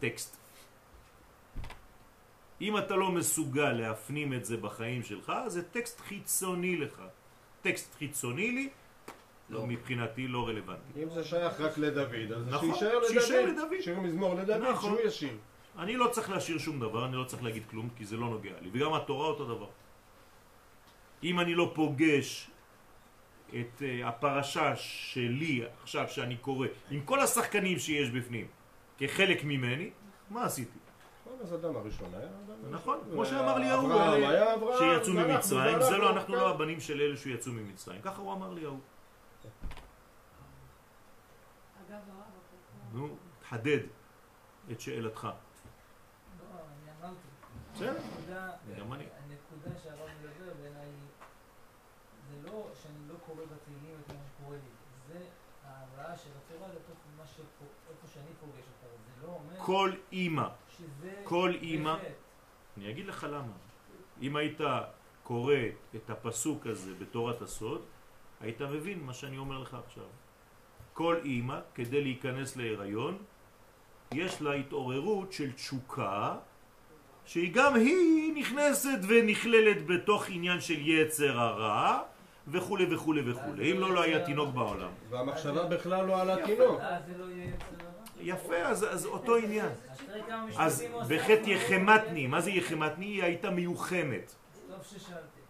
[0.00, 0.43] טקסט.
[2.60, 7.02] אם אתה לא מסוגל להפנים את זה בחיים שלך, זה טקסט חיצוני לך.
[7.62, 8.68] טקסט חיצוני לי,
[9.50, 11.02] לא, מבחינתי לא רלוונטי.
[11.02, 13.58] אם זה שייך רק לדוד, אז נכון, שיישאר שיישאר לדוד.
[13.58, 13.80] לדוד.
[13.80, 14.90] שיר מזמור לדוד, נכון.
[14.90, 15.36] שהוא ישיר.
[15.78, 18.52] אני לא צריך להשאיר שום דבר, אני לא צריך להגיד כלום, כי זה לא נוגע
[18.60, 18.70] לי.
[18.72, 19.68] וגם התורה אותו דבר.
[21.22, 22.50] אם אני לא פוגש
[23.48, 28.46] את uh, הפרשה שלי עכשיו שאני קורא, עם כל השחקנים שיש בפנים,
[28.98, 29.90] כחלק ממני,
[30.30, 30.78] מה עשיתי?
[31.44, 32.98] אז אדם הראשון היה אדם נכון.
[33.12, 33.92] כמו שאמר לי ההוא,
[34.78, 36.40] שיצאו ממצרים, זה לא, אנחנו כן.
[36.40, 38.78] לא הבנים של אלה שיצאו ממצרים, ככה הוא אמר לי ההוא.
[41.88, 43.78] אגב הרב, אפרופו- נו, תחדד
[44.72, 45.24] את שאלתך.
[45.24, 45.30] לא,
[46.60, 47.28] אני אמרתי.
[47.74, 48.50] בסדר.
[48.80, 49.04] גם אני.
[49.04, 50.88] הנקודה שהרב מדבר בעיניי,
[52.30, 54.70] זה לא שאני לא קורא בתהילים את מה שקורה לי,
[55.08, 55.24] זה
[55.66, 60.48] ההעברה של התורה לתוך מה שפה, איפה שאני פוגש אותה, זה לא אומר כל אימא,
[61.24, 61.96] כל אימא.
[62.76, 63.52] אני אגיד לך למה.
[64.22, 64.60] אם היית
[65.22, 65.54] קורא
[65.96, 67.82] את הפסוק הזה בתורת הסוד,
[68.40, 70.04] היית מבין מה שאני אומר לך עכשיו.
[70.92, 73.18] כל אימא, כדי להיכנס להיריון,
[74.12, 76.36] יש לה התעוררות של תשוקה,
[77.26, 82.02] שהיא גם היא נכנסת ונכללת בתוך עניין של יצר הרע,
[82.48, 83.40] וכו' וכו' וכו'.
[83.62, 84.90] אם לא, לא היה תינוק בעולם.
[85.10, 86.80] והמחשבה בכלל לא על התינוק.
[86.80, 87.24] אז זה לא?
[88.20, 89.68] יפה, אז, אז אותו עניין.
[90.58, 91.50] אז בחטא.
[91.50, 93.06] יחמתני, מה זה יחמתני?
[93.06, 94.34] היא הייתה מיוחמת.
[94.68, 95.40] טוב ששאלתי.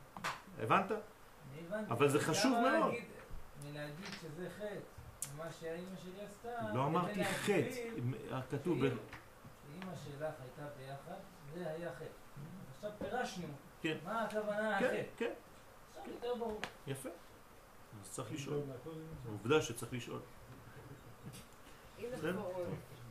[0.62, 0.92] הבנת?
[1.90, 2.92] אבל זה חשוב מאוד.
[2.92, 3.04] להגיד-
[3.70, 8.92] מלהגיד שזה חטא, מה שהאימא שלי עשתה, לא אמרתי חטא, להסביר כתוב שאימא
[10.04, 11.18] שלך הייתה ביחד,
[11.54, 12.04] זה היה חטא.
[12.76, 13.46] עכשיו פירשנו,
[13.82, 13.96] כן.
[14.04, 15.24] מה הכוונה כן, החטא.
[16.04, 16.60] כן, עכשיו יותר ברור.
[16.86, 17.08] יפה.
[18.02, 18.60] אז צריך לשאול.
[19.32, 20.20] עובדה שצריך לשאול.
[21.98, 22.04] אם?
[22.12, 22.64] נחזור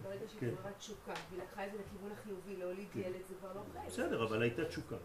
[0.03, 0.47] ברגע שהיא כן.
[0.47, 2.99] התעוררה תשוקה, והיא לקחה את זה לכיוון החיובי, להוליד כן.
[2.99, 3.87] ילד, זה כבר לא חטא.
[3.87, 4.95] בסדר, אבל הייתה תשוקה.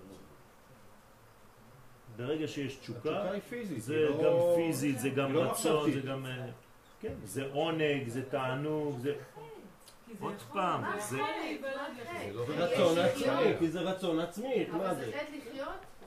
[2.17, 3.27] ברגע שיש תשוקה,
[3.77, 5.93] זה לא- גם פיזית, זה גם לא רצון.
[5.93, 6.27] זה גם...
[6.27, 6.47] אה,
[7.01, 9.15] כן, זה עונג, זה תענוג, זה...
[10.21, 11.19] עוד פעם, זה...
[12.47, 15.29] זה רצון עצמי, כי זה רצון עצמי, מה אבל זה לחיות?
[15.31, 15.98] זה לא חטא לחיות.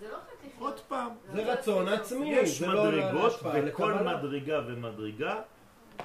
[0.60, 1.12] עוד פעם.
[1.34, 3.34] זה רצון עצמי, יש לא מדרגות,
[3.68, 3.94] וכל.
[3.94, 5.42] מדרגה ומדרגה,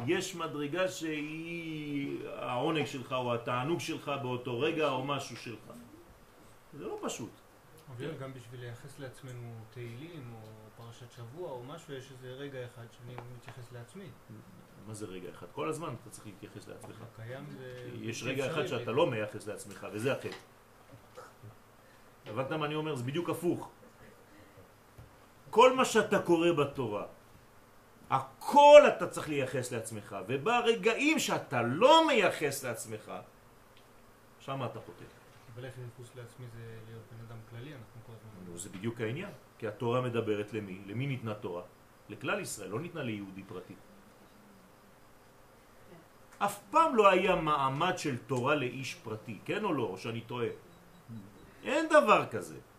[0.07, 5.72] יש מדרגה שהיא העונג שלך או התענוג שלך באותו רגע או משהו שלך.
[6.78, 7.30] זה לא פשוט.
[7.92, 12.84] אביאל, גם בשביל לייחס לעצמנו תהילים או פרשת שבוע או משהו, יש איזה רגע אחד
[12.92, 14.09] שאני מתייחס לעצמי.
[14.86, 15.47] מה זה רגע אחד?
[15.53, 16.97] כל הזמן אתה צריך להתייחס לעצמך.
[17.16, 17.90] קיים זה...
[18.01, 20.28] יש רגע אחד שאתה לא מייחס לעצמך, וזה החטא.
[22.26, 22.94] הבנת מה אני אומר?
[22.94, 23.70] זה בדיוק הפוך.
[25.57, 27.04] כל מה שאתה קורא בתורה,
[28.11, 33.12] הכל אתה צריך לייחס לעצמך, וברגעים שאתה לא מייחס לעצמך,
[34.40, 35.04] שם אתה חוטא.
[35.54, 38.59] אבל איך ייחוס לעצמי זה להיות בן אדם כללי, אנחנו כל הזמן...
[38.59, 40.80] זה בדיוק העניין, כי התורה מדברת למי?
[40.86, 41.62] למי ניתנה תורה?
[42.09, 43.74] לכלל ישראל, לא ניתנה ליהודי פרטי.
[46.38, 49.82] אף פעם לא היה מעמד של תורה לאיש פרטי, כן או לא?
[49.82, 50.52] או שאני טועה?
[51.64, 52.75] אין דבר כזה.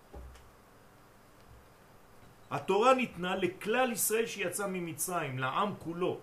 [2.51, 6.17] התורה ניתנה לכלל ישראל שיצא ממצרים, לעם כולו.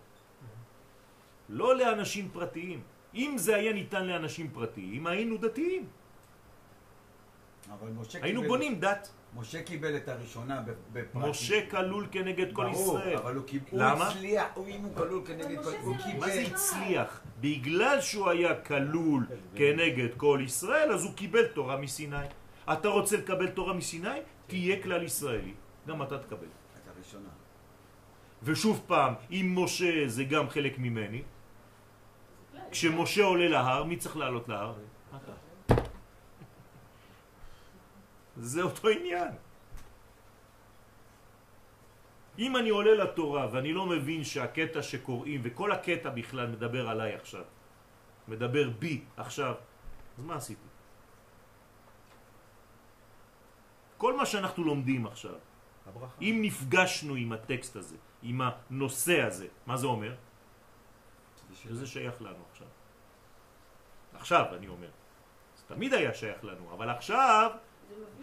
[1.48, 2.80] לא לאנשים פרטיים.
[3.14, 5.86] אם זה היה ניתן לאנשים פרטיים, היינו דתיים.
[7.72, 9.10] אבל משה היינו קיבל- בונים דת.
[9.36, 11.28] משה קיבל את הראשונה ב- בפרטי.
[11.30, 13.16] משה כלול כנגד כל ברור, ישראל.
[13.16, 14.08] אבל הוא קיבל- הוא למה?
[14.08, 15.72] הצליח, הוא- אם הוא כלול כנגד כל...
[15.82, 16.20] הוא קיבל...
[16.20, 17.20] מה זה הצליח?
[17.40, 22.26] בגלל שהוא היה כלול כנגד כל ישראל, אז הוא קיבל תורה מסיני.
[22.72, 24.18] אתה רוצה לקבל תורה מסיני?
[24.46, 25.54] תהיה כלל ישראלי.
[25.87, 26.47] גם אתה תקבל.
[26.47, 27.28] את הראשונה.
[28.43, 31.22] ושוב פעם, אם משה זה גם חלק ממני,
[32.70, 34.74] כשמשה עולה להר, מי צריך לעלות להר?
[35.16, 35.32] אתה.
[38.37, 39.28] זה אותו עניין.
[42.39, 47.45] אם אני עולה לתורה ואני לא מבין שהקטע שקוראים, וכל הקטע בכלל מדבר עליי עכשיו,
[48.28, 49.55] מדבר בי עכשיו,
[50.18, 50.68] אז מה עשיתי?
[53.97, 55.39] כל מה שאנחנו לומדים עכשיו,
[55.87, 56.14] הברכה.
[56.20, 60.14] אם נפגשנו עם הטקסט הזה, עם הנושא הזה, מה זה אומר?
[61.55, 62.66] שזה שייך לנו עכשיו.
[64.14, 64.91] עכשיו אני אומר.
[65.57, 67.51] זה תמיד היה שייך לנו, אבל עכשיו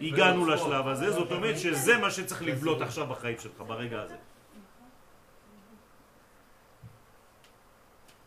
[0.00, 4.16] הגענו לשלב הזה, זאת אומרת שזה מה שצריך לבלוט עכשיו בחיים שלך, ברגע הזה.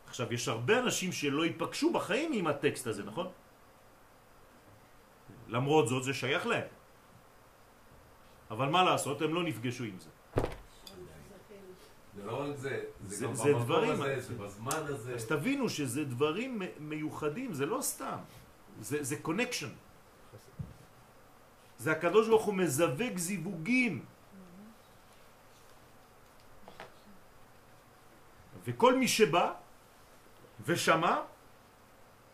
[0.07, 3.27] עכשיו, יש הרבה אנשים שלא ייפגשו בחיים עם הטקסט הזה, נכון?
[5.47, 6.67] למרות זאת, זה שייך להם.
[8.51, 10.09] אבל מה לעשות, הם לא נפגשו עם זה.
[12.15, 13.91] זה לא רק זה, זה- זה גם זה במקום דברים.
[14.01, 15.15] הזה, זה בזמן הזה.
[15.15, 18.17] אז תבינו שזה דברים מיוחדים, זה לא סתם.
[18.81, 19.69] זה, זה קונקשן.
[21.77, 24.05] זה הקדוש ברוך הוא מזווג זיווגים.
[28.65, 29.53] וכל מי שבא
[30.65, 31.21] ושמע,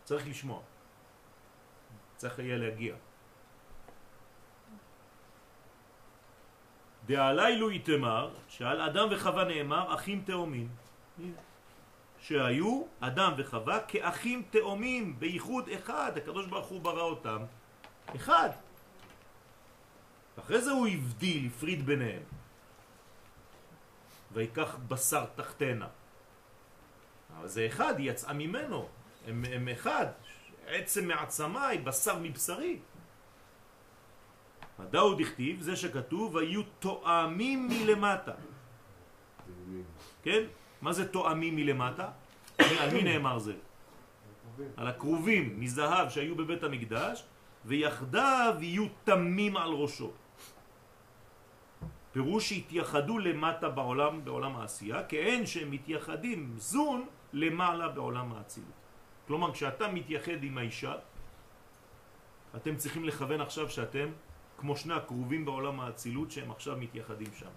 [0.04, 0.60] צריך לשמוע.
[2.16, 2.94] צריך יהיה להגיע.
[7.12, 10.68] דעליילו יתמר, שעל אדם וחווה נאמר, אחים תאומים.
[12.20, 17.38] שהיו אדם וחווה כאחים תאומים, בייחוד אחד, הקדוש ברוך הוא ברא אותם,
[18.16, 18.50] אחד.
[20.38, 22.22] אחרי זה הוא הבדיל, הפריד ביניהם.
[24.32, 25.88] ויקח בשר תחתנה.
[27.38, 28.88] אבל זה אחד, היא יצאה ממנו.
[29.26, 30.06] הם, הם אחד,
[30.66, 32.78] עצם מעצמיי, בשר מבשרי.
[34.78, 38.32] הדאו דכתיב, זה שכתוב, היו תואמים מלמטה.
[40.22, 40.42] כן?
[40.82, 42.08] מה זה תואמים מלמטה?
[42.58, 43.54] על מי נאמר זה?
[44.76, 47.24] על הכרובים מזהב שהיו בבית המקדש,
[47.64, 50.10] ויחדיו יהיו תמים על ראשו.
[52.12, 58.82] פירוש שהתייחדו למטה בעולם, בעולם העשייה, כאין שהם מתייחדים זון למעלה בעולם האצילות.
[59.26, 60.94] כלומר, כשאתה מתייחד עם האישה,
[62.56, 64.08] אתם צריכים לכוון עכשיו שאתם
[64.62, 67.50] כמו שני הקרובים בעולם האצילות שהם עכשיו מתייחדים שם.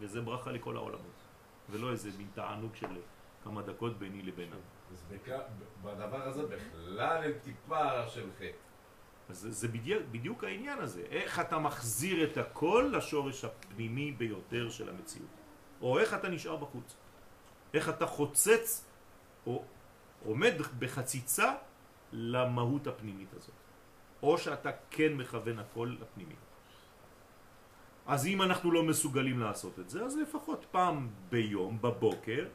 [0.00, 1.22] וזה ברכה לכל העולמות.
[1.70, 2.86] ולא איזה מין תענוג של
[3.44, 4.56] כמה דקות ביני לבינם.
[4.92, 5.04] אז
[5.82, 8.62] בדבר הזה בכלל אין טיפה של חטא.
[9.28, 11.02] אז זה בדיוק, בדיוק העניין הזה.
[11.10, 15.28] איך אתה מחזיר את הכל לשורש הפנימי ביותר של המציאות.
[15.80, 16.96] או איך אתה נשאר בחוץ.
[17.74, 18.86] איך אתה חוצץ
[19.46, 19.64] או
[20.24, 21.54] עומד בחציצה
[22.12, 23.61] למהות הפנימית הזאת.
[24.22, 26.34] או שאתה כן מכוון הכל לפנימי.
[28.06, 32.48] אז אם אנחנו לא מסוגלים לעשות את זה, אז לפחות פעם ביום, בבוקר,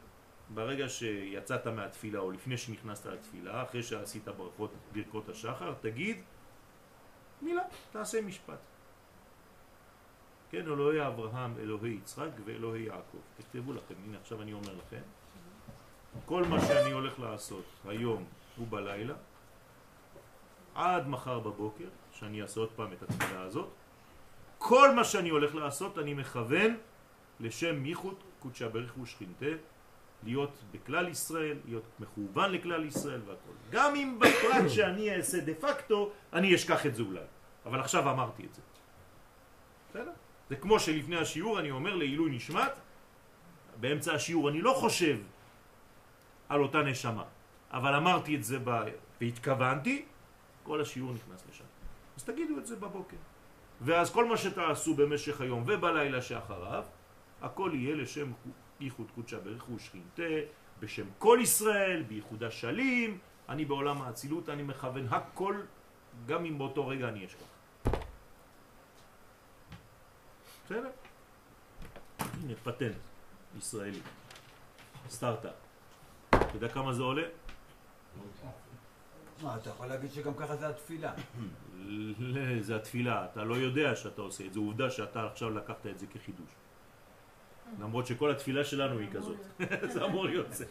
[0.54, 6.22] ברגע שיצאת מהתפילה או לפני שנכנסת לתפילה, אחרי שעשית ברכות, ברכות השחר, תגיד
[7.42, 7.62] מילה,
[7.92, 8.58] תעשה משפט.
[10.50, 13.18] כן, אלוהי אברהם, אלוהי יצחק ואלוהי יעקב.
[13.36, 15.02] תכתבו לכם, הנה עכשיו אני אומר לכם.
[16.26, 18.24] כל מה שאני הולך לעשות היום
[18.58, 19.14] ובלילה,
[20.78, 23.68] עד מחר בבוקר, שאני אעשה עוד פעם את התפילה הזאת,
[24.58, 26.76] כל מה שאני הולך לעשות אני מכוון
[27.40, 29.58] לשם ייחוד קודשא בריך ושכינתה,
[30.22, 33.52] להיות בכלל ישראל, להיות מכוון לכלל ישראל והכל.
[33.70, 37.26] גם אם בפרט שאני אעשה דה פקטו, אני אשכח את זה אולי.
[37.66, 38.62] אבל עכשיו אמרתי את זה.
[39.90, 40.12] בסדר?
[40.48, 42.72] זה כמו שלפני השיעור אני אומר לעילוי נשמת,
[43.80, 45.18] באמצע השיעור אני לא חושב
[46.48, 47.24] על אותה נשמה,
[47.70, 48.70] אבל אמרתי את זה ב...
[49.20, 50.04] והתכוונתי,
[50.68, 51.64] כל השיעור נכנס לשם.
[52.16, 53.16] אז תגידו את זה בבוקר.
[53.80, 56.84] ואז כל מה שתעשו במשך היום ובלילה שאחריו,
[57.42, 58.32] הכל יהיה לשם
[58.80, 60.32] ייחוד קודשא בריך ושכינתה,
[60.80, 65.56] בשם כל ישראל, בייחוד השלים, אני בעולם האצילות, אני מכוון הכל,
[66.26, 67.52] גם אם באותו רגע אני אשכח.
[70.64, 70.90] בסדר?
[72.18, 72.96] הנה פטנט
[73.58, 74.00] ישראלי,
[75.08, 75.52] סטארט-אפ.
[76.30, 77.26] אתה יודע כמה זה עולה?
[79.42, 81.12] מה, אתה יכול להגיד שגם ככה זה התפילה.
[82.18, 85.98] ל- זה התפילה, אתה לא יודע שאתה עושה את זה, עובדה שאתה עכשיו לקחת את
[85.98, 86.50] זה כחידוש.
[87.80, 89.36] למרות שכל התפילה שלנו היא כזאת,
[89.92, 90.64] זה אמור להיות זה.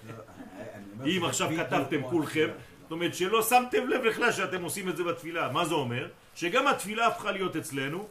[1.06, 2.48] אם עכשיו כתבתם כולכם,
[2.82, 6.08] זאת אומרת שלא שמתם לב בכלל שאתם עושים את זה בתפילה, מה זה אומר?
[6.36, 8.08] שגם התפילה הפכה להיות אצלנו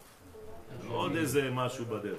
[0.89, 2.19] עוד איזה משהו בדרך.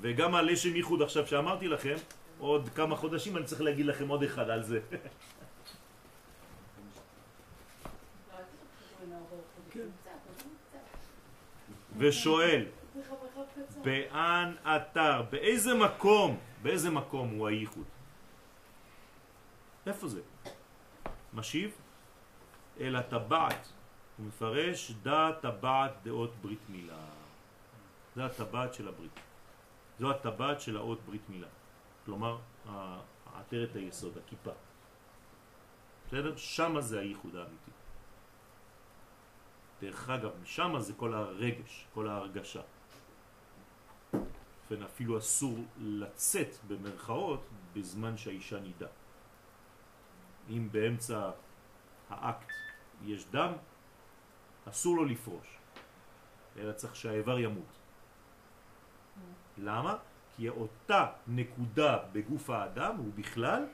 [0.00, 1.94] וגם הלשם ייחוד עכשיו שאמרתי לכם,
[2.38, 4.80] עוד כמה חודשים אני צריך להגיד לכם עוד אחד על זה.
[12.02, 12.66] ושואל,
[13.82, 17.84] באן אתר, באיזה מקום, באיזה מקום הוא הייחוד?
[19.86, 20.20] איפה זה?
[21.34, 21.70] משיב,
[22.80, 23.72] אל הטבעת,
[24.18, 27.04] הוא מפרש דעת טבעת דעות ברית מילה.
[28.16, 29.20] זה הטבעת של הברית.
[29.98, 31.48] זו הטבעת של האות ברית מילה.
[32.04, 32.38] כלומר,
[33.34, 34.50] עטרת היסוד, הכיפה.
[36.06, 36.36] בסדר?
[36.36, 37.71] שמה זה הייחוד האמיתי.
[39.82, 42.62] דרך אגב, שמה זה כל הרגש, כל ההרגשה.
[44.72, 48.86] ובכן אפילו אסור לצאת במרכאות בזמן שהאישה נידה.
[50.50, 51.30] אם באמצע
[52.10, 52.52] האקט
[53.04, 53.52] יש דם,
[54.68, 55.58] אסור לו לפרוש,
[56.56, 57.72] אלא צריך שהאיבר ימות.
[59.58, 59.96] למה?
[60.36, 63.64] כי אותה נקודה בגוף האדם, ובכלל,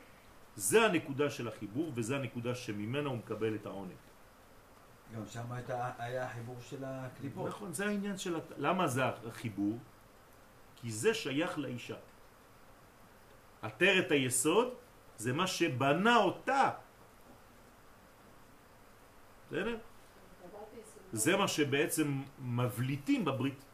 [0.57, 4.08] זה הנקודה של החיבור וזה הנקודה שממנה הוא מקבל את העונג.
[5.15, 5.53] גם שם
[5.99, 7.49] היה החיבור של הקליפות.
[7.49, 8.41] נכון, זה העניין של...
[8.57, 9.79] למה זה החיבור?
[10.77, 11.97] כי זה שייך לאישה.
[13.63, 14.75] עטרת היסוד
[15.17, 16.71] זה מה שבנה אותה.
[19.47, 19.79] בסדר?
[21.13, 23.65] זה מה שבעצם מבליטים בברית.